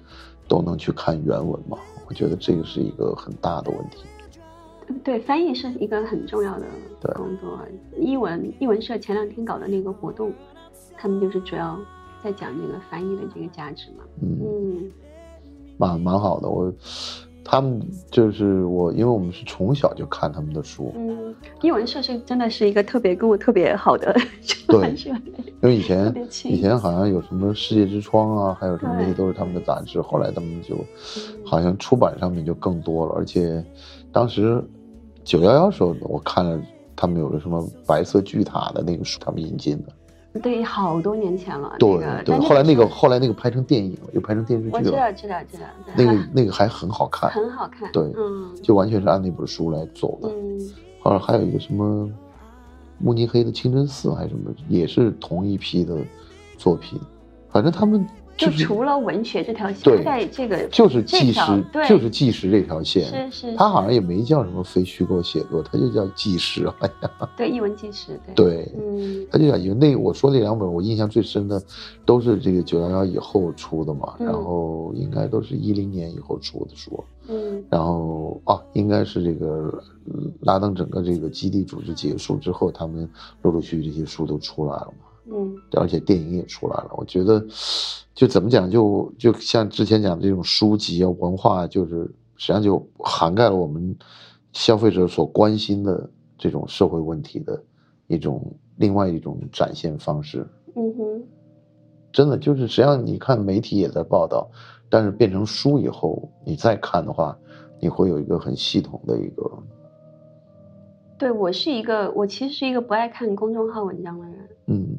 [0.49, 1.79] 都能去看原文嘛。
[2.09, 4.05] 我觉得这个是一个很大的问题。
[5.03, 7.59] 对，翻译是一个很重要的工作。
[7.99, 10.33] 译文译文社前两天搞的那个活动，
[10.97, 11.77] 他们就是主要
[12.23, 14.05] 在讲这个翻译的这个价值嘛。
[14.23, 14.93] 嗯，嗯
[15.77, 16.49] 蛮蛮好的。
[16.49, 16.73] 我
[17.49, 17.81] 他们
[18.11, 21.33] 就是我，因为我们是从小就看他们的书，嗯，
[21.63, 25.11] 译文社是真的是一个特别跟我特别好的出 对版社。
[25.63, 26.13] 因为以前
[26.45, 33.65] 以前好像有什么世界之窗啊，还有什么那些都是他们的杂志，后来他们就嗯好像出版上面就更多了，而且
[34.11, 34.61] 当时
[35.23, 36.61] 九幺幺时候我看了
[36.97, 39.93] 他们有个什么白色巨塔的那个书，他们引进的，
[40.41, 41.75] 对，好多年前了。
[41.79, 45.65] 对那个、对，后来那个后来那个拍成电影了，又拍成电视剧了我知道，知道知道，
[45.97, 47.91] 那个 那个还很好看，很好看。
[47.93, 50.29] 对嗯，就完全是按那本书来走的。
[50.29, 50.59] 嗯
[51.01, 52.11] 后来还有一个什么
[52.99, 55.97] 慕尼黑的清真寺还是什么，也是同一批的
[56.59, 56.99] 作品，
[57.49, 58.05] 反正他们
[58.37, 61.41] 就除了文学这条线，对大概这个就是纪实，
[61.73, 63.31] 对就是纪实这条线。
[63.31, 71.63] 是是，他好像也没叫什么非虚构写作，他就叫纪实，好像 对译文纪实，对对，嗯他就叫因为那我说那两本我印象最深的，
[72.05, 79.47] 都是这个九幺幺以后出的嘛，嗯然后应该都是一零年以后出的书，嗯然后啊，应该是这个
[80.07, 83.09] 呃拉登整个这个基地组织结束之后，他们
[83.43, 85.07] 陆陆续续这些书都出来了嘛。
[85.31, 86.91] 嗯而且电影也出来了。
[86.97, 87.45] 我觉得，
[88.15, 92.05] 就怎么讲，就就像之前讲的这种书籍啊、文化，就是
[92.37, 93.97] 实际上就涵盖了我们
[94.53, 96.09] 消费者所关心的
[96.39, 97.63] 这种社会问题的
[98.07, 100.47] 一种另外一种展现方式。
[100.75, 101.23] 嗯哼，
[102.13, 104.49] 真的就是，实际上你看媒体也在报道，
[104.89, 107.37] 但是变成书以后，你再看的话，
[107.81, 109.51] 你会有一个很系统的一个，
[111.19, 114.97] 对我是一个，我其实是一个不爱看公众号文章的人，嗯，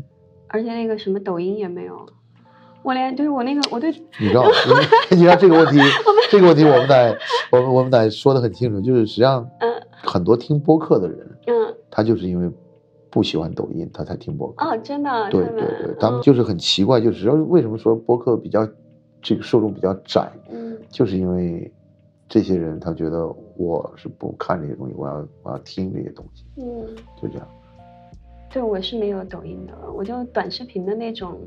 [0.50, 2.06] 而且那个什么抖音也没有，
[2.84, 4.46] 我连就是我那个我对你知道，
[5.12, 5.80] 你知道这个问题，
[6.30, 7.18] 这个问题我们得
[7.52, 12.50] 我们我们得说的很清楚，就是实际上嗯很多听播客的人，嗯他就是因为
[13.10, 14.66] 不喜欢抖音，他才听播客。
[14.66, 18.68] 哦真的对对对，他们就是很奇怪，就是为什么说播客比较
[19.22, 21.72] 这个受众比较窄，嗯就是因为
[22.30, 23.28] 这些人他觉得
[23.58, 26.86] 我是不看这些东西，我要我要听这些东西，嗯，
[27.22, 27.48] 就这样。
[28.58, 31.38] 对我是没有抖音的，我就短视频的那种，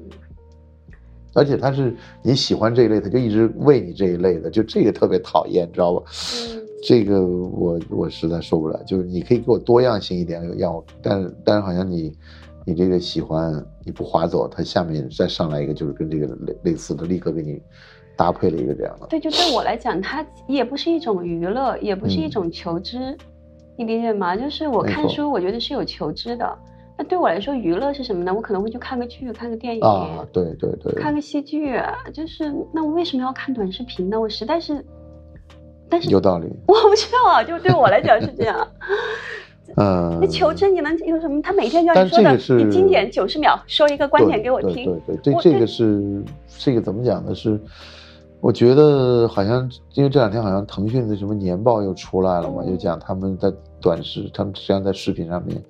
[1.34, 1.92] 而且他是
[2.22, 6.04] 你喜欢这一类，他就一直喂你这一类的，就这个特别讨厌，你知道吧？
[6.06, 12.16] 嗯这个我我实在受不了，就是你可以给我多样性一点，让我，但是但是好像你
[12.64, 13.52] 你这个喜欢
[13.84, 17.61] 你不划走，它下面再上来一个就是跟这个类类似的，立刻给你
[18.16, 19.08] 搭配了一个这样的。
[19.08, 23.18] 对，就对我来讲，它也不是一种娱乐，也不是一嗯种求知，
[23.76, 24.36] 你理解吗？
[24.36, 26.56] 就是我看书，我觉得是有求知的。
[27.01, 28.34] 那对我来说，娱乐是什么呢？
[28.34, 31.80] 我可能会去看个剧，看个电影，啊，对对对，看个戏剧。
[32.12, 34.20] 就是那我为什么要看短视频呢？
[34.20, 34.84] 我实在是，
[35.88, 36.46] 但是有道理。
[36.68, 38.68] 我不知道啊，就对我来讲是这样。
[39.78, 41.40] 嗯，那求知你能有什么？
[41.40, 44.84] 他每天要你说的，你经典九十秒说一个观点给我听。
[44.84, 46.22] 对对，对这这个是
[46.59, 47.34] 这个怎么讲呢？
[47.34, 47.59] 是
[48.41, 55.62] 我觉得好像因为这两天好像腾讯的什么年报又出来了嘛，又讲他们在短视，他们实际上在视频上面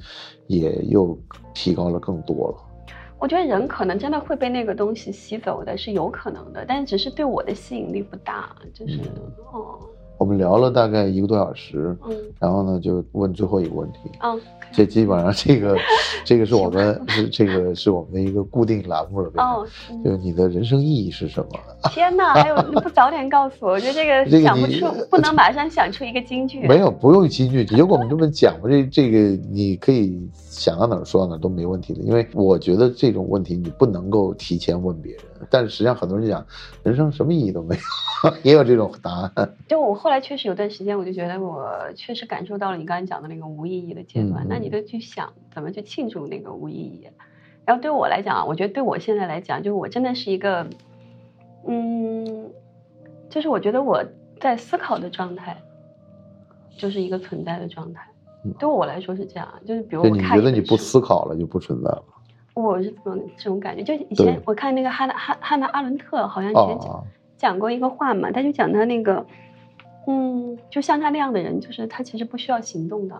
[0.47, 1.19] 也又
[1.53, 2.57] 提高了更多了。
[3.19, 9.79] 我觉得人可能真的会被那个东西吸走的，是有可能的，但只是对我的吸引力不大，就是、嗯哦，
[10.21, 14.39] 我们聊了大概一个多小时，嗯然后呢就问最后一个问题，嗯，
[14.71, 15.75] 这基本上这个
[16.27, 21.59] 这个是我们是这个是我们的一个固定栏目了，哦，嗯就是你的人生意义是什么？
[21.91, 22.35] 天哪！
[22.45, 26.69] 还有你不早点告诉我，我觉得这个想不出，不能马上想出一个金句。
[26.69, 29.19] 没有，不用金句，如果我们这么讲吧，这这个
[29.51, 36.45] 你可以想到哪儿说到哪儿都没问题的，因为我觉得这种问题你不能够提前问别人，但是实际上很多人讲
[36.83, 37.77] 人生什么意义都没
[38.25, 39.55] 有， 也有这种答案。
[39.69, 44.45] 就我后来确实有段时间，我就觉得我确实感受到了你刚才讲的那个无意义的阶段。
[44.45, 47.07] 嗯那你就去想怎么去庆祝那个无意义。
[47.65, 50.67] 然后对我来讲啊，我觉得对我现在来讲，就是我真的是一个，
[51.67, 52.51] 嗯，
[53.29, 54.05] 就是我觉得我
[54.41, 55.63] 在思考的状态，
[56.77, 58.03] 就是一个存在的状态
[58.45, 58.53] 嗯。
[58.59, 62.03] 对我来说是这样，就是比如你我看觉得你不思考了就不存在了
[62.55, 67.03] 我是这种这种感觉，就以前我看那个哈娜哈哈娜阿伦特好像以前讲啊？
[67.37, 69.25] 讲过一个话嘛，他就讲他那个，
[70.07, 73.19] 嗯，就像他那样的人，就是他其实不需要行动的，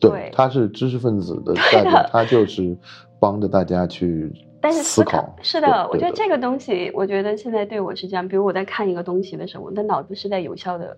[0.00, 2.76] 对对，他是知识分子的代表，他就是
[3.18, 5.36] 帮着大家去 但是思考考。
[5.40, 10.94] 是的我觉得这个东西，我觉得现在对我是这样，比如我在看一个东西的时候，我的脑子是在有效的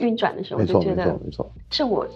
[0.00, 1.52] 运转的时候，我没错，就觉得没错，没错。
[1.70, 2.06] 是我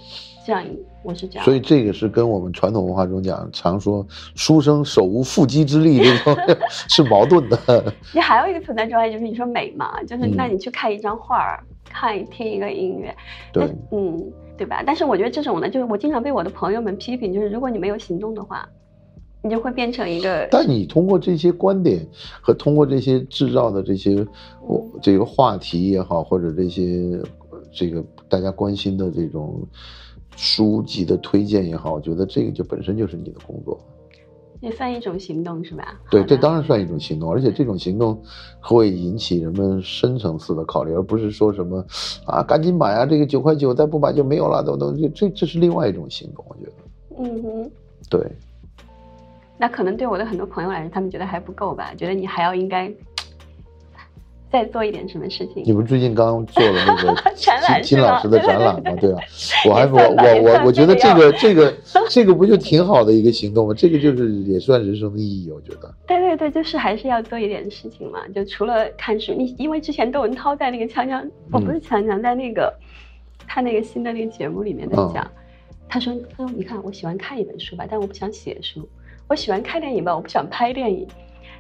[0.46, 0.64] 这样，
[1.02, 6.36] 我是这样，所以这个是跟我们传统文化中讲常说“书生手无缚鸡之力”这种
[6.90, 7.92] 是矛盾的。
[8.14, 13.14] 你还有一个存在状态，就是你说美嘛，就是嗯那你去看一张画儿，看听一个音乐，
[13.52, 14.82] 对但，嗯，对吧？
[14.86, 18.68] 但是我觉得这种呢，就是我经常被我的朋友们批评，就是如果你没有行动的话，
[19.42, 22.04] 你就会变成一个但你通过这些观点
[22.40, 24.26] 和通过这些制造的这些
[24.66, 27.45] 我这个话题也好，或者这些呃
[27.76, 29.60] 这个大家关心的这种
[30.34, 33.78] 书籍的推荐也好，我觉得这个就本身就是你的工作。
[34.62, 36.00] 也算一种行动，是吧？
[36.10, 38.18] 对，这当然算一种行动，而且这种行动
[38.58, 41.84] 会引起人们深层次的考虑，而不是说什么
[42.24, 46.72] 啊，赶紧买啊，这个九块九再不买就没有了，等等这这这是另外一种行动，我觉得。
[47.18, 47.70] 嗯哼。
[48.08, 48.20] 对，
[49.58, 52.90] 那可能对我的很多朋友来说，他们觉得还不够吧，觉得你还要应该
[54.50, 55.62] 再做一点什么事情。
[55.64, 58.96] 你不最近刚做了那个 展览金金老师的展览吗？
[59.00, 59.18] 对啊，
[59.68, 61.74] 我还 我我我我觉得这个这个
[62.08, 63.74] 这个不就挺好的一个行动吗？
[63.76, 65.92] 这个就是也算人生的意义，我觉得。
[66.06, 68.20] 对对对，就是还是要做一点事情嘛。
[68.34, 72.72] 就除了看书，你因为之前窦文涛在那个锵锵，我不是锵锵，在那个
[73.46, 75.30] 他那个新的那个节目里面在嗯讲，
[75.88, 78.82] 他说他说你看我喜欢看一本书吧，但我不想写书；
[79.28, 81.06] 我喜欢看电影吧，我不想拍电影。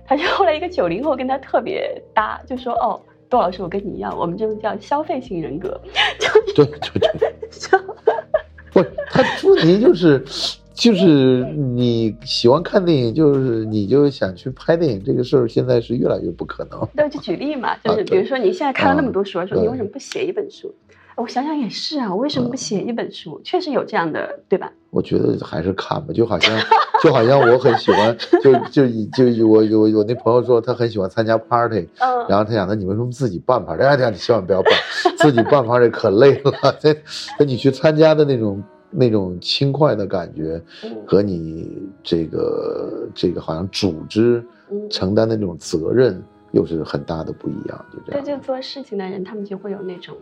[0.06, 3.00] 他就后来一个九零后跟他特别搭，就说哦。
[3.28, 5.80] 杜老师，我跟你一样，我们这个叫消费型人格，
[6.54, 7.34] 对对对，
[8.72, 8.80] 不，
[9.10, 10.24] 他问题就是，
[10.72, 16.86] 就是你喜欢看电影，就是你就想去拍电影这个事儿，现在是越来越不可能。
[16.94, 20.72] 对，就举例嘛，就是比如说你现在看了那么多书，说你为什么不写一本书？
[21.16, 23.40] 我想想也是啊，我为什么不写一本书？
[23.42, 24.70] 确实有这样的，对吧？
[24.90, 26.54] 我觉得还是看吧，就好像
[27.02, 33.82] 就好像我很喜欢，就就就我我我那朋友说他很喜欢参加 party，嗯，然后他想，那你为什么自己办 party？
[33.82, 34.72] 哎呀，你千万不要办，
[35.16, 36.52] 自己办 party 可累了。
[36.82, 36.94] 那
[37.40, 41.70] 那你去参加的那种那种轻快的感觉，嗯和你
[42.02, 47.86] 这个这个好像组织嗯承担的那种责任，又是很大的不一样。
[47.92, 50.14] 就这对，样，就做事情的人，他们就会有那种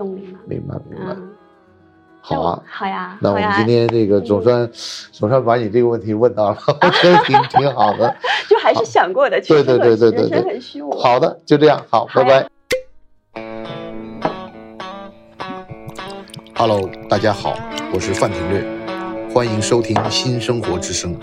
[0.00, 0.38] 动力嘛。
[0.46, 1.12] 明白明白。
[1.12, 1.28] 嗯，
[2.22, 4.66] 好啊，好呀，那我们今天这个总算
[5.12, 8.16] 总算把你这个问题问到了，我觉得挺挺好的。
[8.48, 10.90] 就还是想过的，对对对对对人生对很虚无。
[10.98, 12.48] 好的，就这样，好，好拜拜。
[16.56, 17.54] Hello，大家好，
[17.92, 18.64] 我是范廷略，
[19.34, 21.14] 欢迎收听新生活之声。